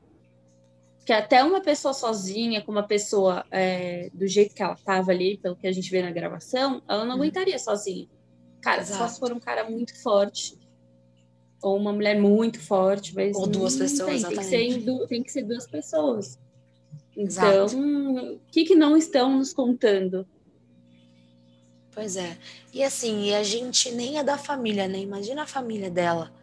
Que 1.06 1.12
até 1.12 1.44
uma 1.44 1.62
pessoa 1.62 1.94
sozinha, 1.94 2.62
com 2.62 2.72
uma 2.72 2.88
pessoa 2.88 3.46
é, 3.52 4.10
do 4.14 4.26
jeito 4.28 4.56
que 4.56 4.64
ela 4.64 4.76
tava 4.76 5.12
ali, 5.12 5.38
pelo 5.38 5.56
que 5.56 5.68
a 5.68 5.72
gente 5.72 5.90
vê 5.92 6.02
na 6.02 6.12
gravação, 6.12 6.82
ela 6.88 7.04
não 7.04 7.12
hum. 7.12 7.16
aguentaria 7.16 7.60
sozinha. 7.60 8.08
Cara, 8.62 8.82
Exato. 8.82 9.00
só 9.00 9.08
se 9.08 9.20
for 9.20 9.34
um 9.34 9.40
cara 9.40 9.70
muito 9.70 10.02
forte 10.02 10.58
ou 11.62 11.78
uma 11.78 11.94
mulher 11.94 12.20
muito 12.20 12.60
forte, 12.60 13.16
mas 13.16 13.36
ou 13.36 13.48
duas 13.48 13.76
pessoas, 13.76 14.22
tem, 14.22 14.22
tem, 14.22 14.38
que 14.38 14.44
ser, 14.44 15.08
tem 15.08 15.24
que 15.24 15.32
ser 15.32 15.44
duas 15.44 15.66
pessoas. 15.66 16.38
Então, 17.16 17.68
o 17.68 18.40
que, 18.52 18.66
que 18.66 18.76
não 18.76 18.98
estão 18.98 19.38
nos 19.38 19.54
contando? 19.54 20.28
Pois 21.92 22.16
é. 22.16 22.38
E 22.74 22.84
assim, 22.84 23.26
e 23.28 23.36
a 23.36 23.44
gente 23.44 23.92
nem 23.92 24.18
é 24.18 24.24
da 24.24 24.38
família, 24.38 24.88
né? 24.88 25.00
Imagina 25.00 25.44
a 25.44 25.48
família 25.48 25.90
dela. 25.90 26.34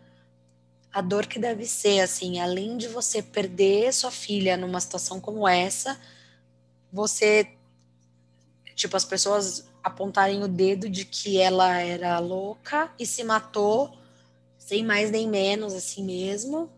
A 0.93 1.01
dor 1.01 1.27
que 1.27 1.39
deve 1.39 1.67
ser, 1.67 2.01
assim, 2.01 2.41
além 2.41 2.77
de 2.77 2.89
você 2.89 3.23
perder 3.23 3.93
sua 3.93 4.11
filha 4.11 4.57
numa 4.57 4.81
situação 4.81 5.21
como 5.21 5.47
essa, 5.47 6.01
você 6.93 7.57
Tipo, 8.81 8.97
as 8.97 9.05
pessoas 9.05 9.69
apontarem 9.85 10.43
o 10.43 10.49
dedo 10.49 10.89
de 10.89 11.05
que 11.05 11.39
ela 11.39 11.77
era 11.83 12.19
louca 12.19 12.91
e 12.99 13.05
se 13.05 13.23
matou 13.23 13.95
sem 14.57 14.83
mais 14.83 15.11
nem 15.11 15.29
menos, 15.29 15.75
assim 15.75 16.03
mesmo. 16.03 16.73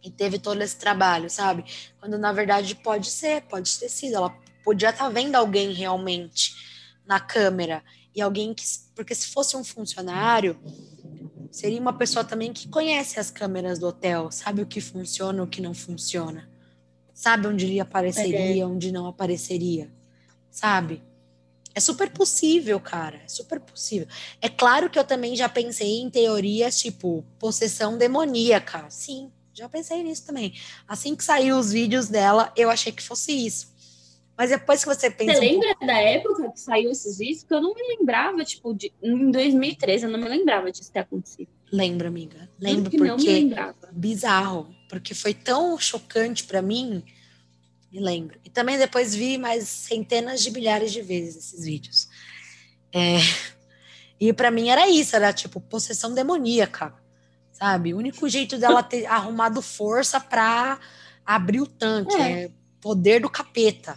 E 0.00 0.12
teve 0.12 0.38
todo 0.38 0.62
esse 0.62 0.76
trabalho, 0.76 1.28
sabe? 1.28 1.64
Quando 1.98 2.16
na 2.16 2.32
verdade 2.32 2.72
pode 2.76 3.10
ser, 3.10 3.42
pode 3.42 3.80
ter 3.80 3.88
sido. 3.88 4.14
Ela 4.14 4.30
podia 4.62 4.90
estar 4.90 5.06
tá 5.06 5.10
vendo 5.10 5.34
alguém 5.34 5.72
realmente 5.72 6.54
na 7.04 7.18
câmera. 7.18 7.82
E 8.14 8.22
alguém 8.22 8.54
que. 8.54 8.62
Porque 8.94 9.12
se 9.12 9.26
fosse 9.26 9.56
um 9.56 9.64
funcionário, 9.64 10.56
seria 11.58 11.80
uma 11.80 11.92
pessoa 11.92 12.24
também 12.24 12.52
que 12.52 12.68
conhece 12.68 13.18
as 13.18 13.32
câmeras 13.32 13.80
do 13.80 13.88
hotel, 13.88 14.30
sabe 14.30 14.62
o 14.62 14.66
que 14.66 14.80
funciona, 14.80 15.42
o 15.42 15.46
que 15.46 15.60
não 15.60 15.74
funciona. 15.74 16.48
Sabe 17.12 17.48
onde 17.48 17.66
ele 17.66 17.80
apareceria, 17.80 18.62
é. 18.62 18.66
onde 18.66 18.92
não 18.92 19.06
apareceria. 19.06 19.90
Sabe? 20.52 21.02
É 21.74 21.80
super 21.80 22.10
possível, 22.10 22.78
cara. 22.78 23.22
É 23.24 23.28
super 23.28 23.58
possível. 23.58 24.06
É 24.40 24.48
claro 24.48 24.88
que 24.88 24.96
eu 24.96 25.02
também 25.02 25.34
já 25.34 25.48
pensei 25.48 25.98
em 25.98 26.08
teorias 26.08 26.78
tipo 26.78 27.24
possessão 27.40 27.98
demoníaca. 27.98 28.86
Sim, 28.88 29.32
já 29.52 29.68
pensei 29.68 30.04
nisso 30.04 30.26
também. 30.26 30.54
Assim 30.86 31.16
que 31.16 31.24
saiu 31.24 31.58
os 31.58 31.72
vídeos 31.72 32.06
dela, 32.06 32.52
eu 32.56 32.70
achei 32.70 32.92
que 32.92 33.02
fosse 33.02 33.32
isso. 33.32 33.74
Mas 34.38 34.50
depois 34.50 34.84
que 34.84 34.94
você 34.94 35.10
pensa. 35.10 35.34
Você 35.34 35.40
lembra 35.40 35.74
um 35.82 35.86
da 35.86 35.98
época 35.98 36.52
que 36.52 36.60
saiu 36.60 36.92
esses 36.92 37.18
vídeos? 37.18 37.40
Porque 37.40 37.54
eu 37.54 37.60
não 37.60 37.74
me 37.74 37.82
lembrava, 37.96 38.44
tipo, 38.44 38.72
de, 38.72 38.92
em 39.02 39.32
2013, 39.32 40.04
eu 40.04 40.10
não 40.10 40.20
me 40.20 40.28
lembrava 40.28 40.70
disso 40.70 40.92
ter 40.92 41.00
acontecido. 41.00 41.48
Lembro, 41.72 42.06
amiga. 42.06 42.48
Lembro 42.60 42.88
porque. 42.88 43.04
Não 43.04 43.16
me 43.16 43.24
lembrava. 43.24 43.88
Bizarro. 43.90 44.72
Porque 44.88 45.12
foi 45.12 45.34
tão 45.34 45.76
chocante 45.76 46.44
para 46.44 46.62
mim. 46.62 47.02
Me 47.90 47.98
lembro. 47.98 48.38
E 48.44 48.48
também 48.48 48.78
depois 48.78 49.12
vi 49.12 49.36
mais 49.38 49.66
centenas 49.66 50.40
de 50.40 50.52
milhares 50.52 50.92
de 50.92 51.02
vezes 51.02 51.36
esses 51.36 51.64
vídeos. 51.64 52.08
É... 52.92 53.16
E 54.20 54.32
para 54.32 54.50
mim 54.50 54.68
era 54.68 54.88
isso, 54.88 55.14
era 55.14 55.32
tipo 55.32 55.60
possessão 55.60 56.12
demoníaca, 56.12 56.92
sabe? 57.52 57.94
O 57.94 57.98
único 57.98 58.28
jeito 58.28 58.58
dela 58.58 58.82
ter 58.82 59.06
arrumado 59.06 59.62
força 59.62 60.18
para 60.18 60.80
abrir 61.24 61.60
o 61.60 61.66
tanque, 61.68 62.16
é. 62.16 62.42
é 62.42 62.50
poder 62.80 63.20
do 63.20 63.30
capeta. 63.30 63.96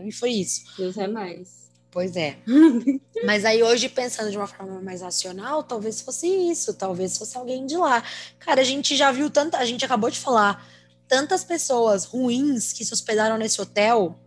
Para 0.00 0.06
mim 0.06 0.10
foi 0.10 0.30
isso. 0.30 0.62
Deus 0.78 0.96
é 0.96 1.06
mais. 1.06 1.70
Pois 1.90 2.16
é. 2.16 2.38
Mas 3.26 3.44
aí 3.44 3.62
hoje, 3.62 3.86
pensando 3.86 4.30
de 4.30 4.36
uma 4.38 4.46
forma 4.46 4.80
mais 4.80 5.02
racional, 5.02 5.62
talvez 5.62 6.00
fosse 6.00 6.26
isso, 6.26 6.72
talvez 6.72 7.18
fosse 7.18 7.36
alguém 7.36 7.66
de 7.66 7.76
lá. 7.76 8.02
Cara, 8.38 8.62
a 8.62 8.64
gente 8.64 8.96
já 8.96 9.12
viu 9.12 9.28
tanta. 9.28 9.58
A 9.58 9.64
gente 9.66 9.84
acabou 9.84 10.08
de 10.10 10.18
falar 10.18 10.66
tantas 11.06 11.44
pessoas 11.44 12.06
ruins 12.06 12.72
que 12.72 12.82
se 12.82 12.94
hospedaram 12.94 13.36
nesse 13.36 13.60
hotel. 13.60 14.18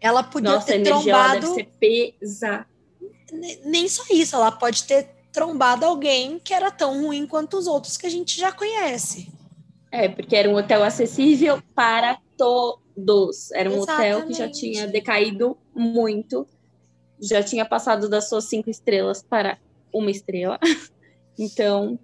Ela 0.00 0.22
podia 0.22 0.52
Nossa, 0.52 0.68
ter 0.68 0.82
trombado. 0.82 1.40
Deve 1.40 1.54
ser 1.54 1.68
pesa. 1.78 2.66
Nem 3.64 3.86
só 3.88 4.04
isso, 4.10 4.36
ela 4.36 4.52
pode 4.52 4.84
ter 4.84 5.10
trombado 5.32 5.84
alguém 5.84 6.38
que 6.38 6.54
era 6.54 6.70
tão 6.70 7.02
ruim 7.04 7.26
quanto 7.26 7.58
os 7.58 7.66
outros 7.66 7.98
que 7.98 8.06
a 8.06 8.10
gente 8.10 8.38
já 8.38 8.50
conhece. 8.52 9.30
É, 9.90 10.08
porque 10.08 10.34
era 10.34 10.48
um 10.48 10.54
hotel 10.54 10.82
acessível 10.82 11.62
para 11.74 12.18
todos. 12.94 13.50
Era 13.52 13.70
um 13.70 13.82
Exatamente. 13.82 14.14
hotel 14.14 14.26
que 14.26 14.34
já 14.34 14.50
tinha 14.50 14.86
decaído 14.86 15.56
muito, 15.74 16.46
já 17.20 17.42
tinha 17.42 17.64
passado 17.64 18.08
das 18.08 18.28
suas 18.28 18.44
cinco 18.44 18.70
estrelas 18.70 19.22
para 19.22 19.58
uma 19.92 20.10
estrela. 20.10 20.58
Então, 21.36 21.98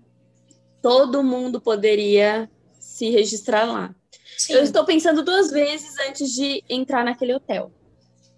todo 0.82 1.22
mundo 1.22 1.60
poderia 1.60 2.50
se 2.80 3.10
registrar 3.10 3.64
lá. 3.64 3.94
Sim. 4.36 4.54
Eu 4.54 4.64
estou 4.64 4.84
pensando 4.84 5.22
duas 5.22 5.52
vezes 5.52 5.96
antes 6.08 6.32
de 6.32 6.64
entrar 6.68 7.04
naquele 7.04 7.34
hotel. 7.34 7.70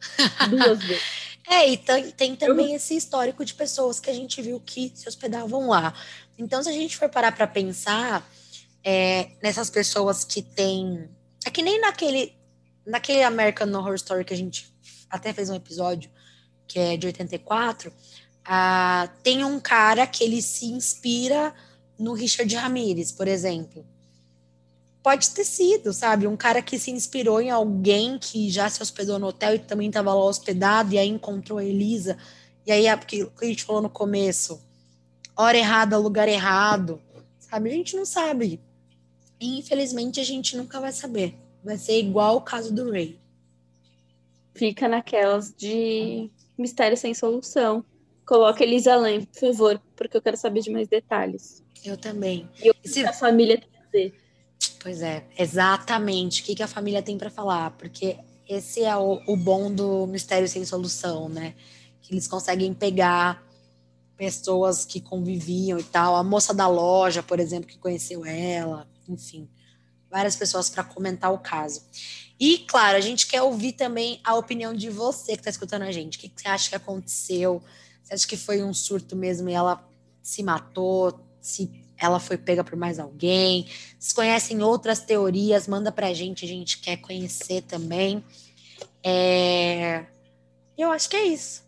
Duas 0.50 0.84
vezes. 0.84 1.02
É, 1.48 1.68
e 1.70 1.76
tem, 1.78 2.10
tem 2.10 2.36
também 2.36 2.74
esse 2.74 2.94
histórico 2.94 3.42
de 3.42 3.54
pessoas 3.54 3.98
que 3.98 4.10
a 4.10 4.12
gente 4.12 4.42
viu 4.42 4.60
que 4.60 4.92
se 4.94 5.08
hospedavam 5.08 5.68
lá. 5.68 5.94
Então, 6.38 6.62
se 6.62 6.68
a 6.68 6.72
gente 6.72 6.96
for 6.96 7.08
parar 7.08 7.32
para 7.32 7.46
pensar 7.46 8.28
é, 8.84 9.30
nessas 9.42 9.70
pessoas 9.70 10.24
que 10.24 10.42
têm. 10.42 11.08
É 11.46 11.50
que 11.50 11.62
nem 11.62 11.80
naquele, 11.80 12.34
naquele 12.86 13.22
American 13.22 13.72
Horror 13.74 13.94
Story 13.94 14.24
que 14.24 14.34
a 14.34 14.36
gente 14.36 14.72
até 15.08 15.32
fez 15.32 15.50
um 15.50 15.54
episódio, 15.54 16.10
que 16.66 16.78
é 16.78 16.96
de 16.96 17.06
84. 17.06 17.92
Ah, 18.44 19.08
tem 19.22 19.44
um 19.44 19.60
cara 19.60 20.06
que 20.06 20.24
ele 20.24 20.42
se 20.42 20.66
inspira 20.66 21.54
no 21.98 22.12
Richard 22.12 22.54
Ramirez, 22.54 23.12
por 23.12 23.28
exemplo 23.28 23.86
pode 25.02 25.30
ter 25.30 25.44
sido, 25.44 25.92
sabe? 25.92 26.26
Um 26.26 26.36
cara 26.36 26.62
que 26.62 26.78
se 26.78 26.90
inspirou 26.90 27.40
em 27.40 27.50
alguém 27.50 28.18
que 28.18 28.48
já 28.48 28.68
se 28.70 28.80
hospedou 28.80 29.18
no 29.18 29.26
hotel 29.28 29.56
e 29.56 29.58
também 29.58 29.88
estava 29.88 30.14
lá 30.14 30.24
hospedado, 30.24 30.94
e 30.94 30.98
aí 30.98 31.08
encontrou 31.08 31.58
a 31.58 31.64
Elisa. 31.64 32.16
E 32.64 32.70
aí, 32.70 32.86
é 32.86 32.96
porque 32.96 33.28
a 33.40 33.44
gente 33.44 33.64
falou 33.64 33.82
no 33.82 33.90
começo, 33.90 34.62
hora 35.36 35.58
errada, 35.58 35.98
lugar 35.98 36.28
errado, 36.28 37.02
sabe? 37.40 37.70
A 37.70 37.72
gente 37.72 37.96
não 37.96 38.06
sabe. 38.06 38.60
E, 39.40 39.58
infelizmente, 39.58 40.20
a 40.20 40.24
gente 40.24 40.56
nunca 40.56 40.80
vai 40.80 40.92
saber. 40.92 41.36
Vai 41.64 41.78
ser 41.78 41.98
igual 41.98 42.36
o 42.36 42.40
caso 42.40 42.74
do 42.74 42.90
Ray. 42.90 43.20
Fica 44.54 44.88
naquelas 44.88 45.54
de 45.54 46.30
mistério 46.58 46.96
sem 46.96 47.14
solução. 47.14 47.84
Coloca 48.26 48.62
Elisa 48.62 48.94
Lam, 48.96 49.24
por 49.24 49.40
favor, 49.40 49.82
porque 49.96 50.16
eu 50.16 50.22
quero 50.22 50.36
saber 50.36 50.60
de 50.60 50.70
mais 50.70 50.88
detalhes. 50.88 51.62
Eu 51.84 51.96
também. 51.96 52.48
E 52.62 52.70
o 52.70 52.74
que 52.74 52.88
se... 52.88 53.04
a 53.04 53.12
família 53.12 53.58
tem 53.58 53.68
que 53.68 53.86
dizer. 53.86 54.22
Pois 54.80 55.02
é, 55.02 55.24
exatamente. 55.38 56.42
O 56.42 56.44
que, 56.44 56.54
que 56.54 56.62
a 56.62 56.68
família 56.68 57.02
tem 57.02 57.18
para 57.18 57.30
falar? 57.30 57.70
Porque 57.72 58.18
esse 58.48 58.82
é 58.82 58.96
o, 58.96 59.20
o, 59.26 59.36
bom 59.36 59.72
do 59.72 60.06
mistério 60.06 60.48
sem 60.48 60.64
solução, 60.64 61.28
né? 61.28 61.54
Que 62.00 62.12
eles 62.12 62.28
conseguem 62.28 62.72
pegar 62.74 63.44
pessoas 64.16 64.84
que 64.84 65.00
conviviam 65.00 65.78
e 65.78 65.84
tal. 65.84 66.16
A 66.16 66.22
moça 66.22 66.52
da 66.52 66.66
loja, 66.68 67.22
por 67.22 67.40
exemplo, 67.40 67.68
que 67.68 67.78
conheceu 67.78 68.24
ela, 68.24 68.88
enfim, 69.08 69.48
várias 70.12 70.36
pessoas 70.36 70.68
para 70.68 70.84
comentar 70.84 71.32
o 71.32 71.38
caso. 71.38 71.82
E, 72.38 72.58
claro, 72.58 72.98
a 72.98 73.00
gente 73.00 73.26
quer 73.26 73.40
ouvir 73.40 73.72
também 73.72 74.20
a 74.22 74.34
opinião 74.34 74.74
de 74.74 74.90
você 74.90 75.32
que 75.32 75.38
está 75.38 75.50
escutando 75.50 75.82
a 75.82 75.92
gente. 75.92 76.18
O 76.18 76.20
que, 76.20 76.28
que 76.28 76.42
você 76.42 76.48
acha 76.48 76.68
que 76.68 76.76
aconteceu? 76.76 77.62
Você 78.02 78.14
acha 78.14 78.26
que 78.26 78.36
foi 78.36 78.62
um 78.62 78.74
surto 78.74 79.16
mesmo 79.16 79.48
e 79.48 79.54
ela 79.54 79.82
se 80.22 80.42
matou? 80.42 81.18
Se 81.40 81.70
ela 81.96 82.20
foi 82.20 82.36
pega 82.36 82.62
por 82.62 82.76
mais 82.76 82.98
alguém. 82.98 83.66
Vocês 83.98 84.12
conhecem 84.12 84.62
outras 84.62 85.00
teorias? 85.00 85.66
Manda 85.66 85.90
pra 85.90 86.12
gente, 86.12 86.44
a 86.44 86.48
gente 86.48 86.78
quer 86.78 86.96
conhecer 86.96 87.62
também. 87.62 88.24
É... 89.02 90.04
Eu 90.76 90.90
acho 90.90 91.08
que 91.08 91.16
é 91.16 91.26
isso. 91.26 91.62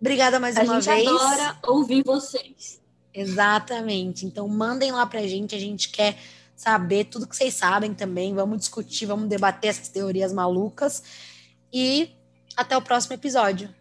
Obrigada 0.00 0.38
mais 0.38 0.56
a 0.56 0.62
uma 0.62 0.80
vez. 0.80 0.88
A 0.88 0.96
gente 0.96 1.08
adora 1.08 1.58
ouvir 1.66 2.04
vocês. 2.04 2.78
Exatamente. 3.14 4.26
Então 4.26 4.46
mandem 4.46 4.92
lá 4.92 5.06
pra 5.06 5.26
gente, 5.26 5.54
a 5.54 5.58
gente 5.58 5.88
quer 5.88 6.16
saber 6.58 7.04
tudo 7.04 7.26
que 7.26 7.36
vocês 7.36 7.54
sabem 7.54 7.94
também. 7.94 8.34
Vamos 8.34 8.58
discutir, 8.58 9.06
vamos 9.06 9.28
debater 9.28 9.70
essas 9.70 9.88
teorias 9.88 10.32
malucas. 10.32 11.02
E 11.72 12.16
até 12.56 12.76
o 12.76 12.82
próximo 12.82 13.14
episódio. 13.14 13.72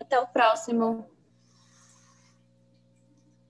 Até 0.00 0.18
o 0.20 0.26
próximo. 0.28 1.11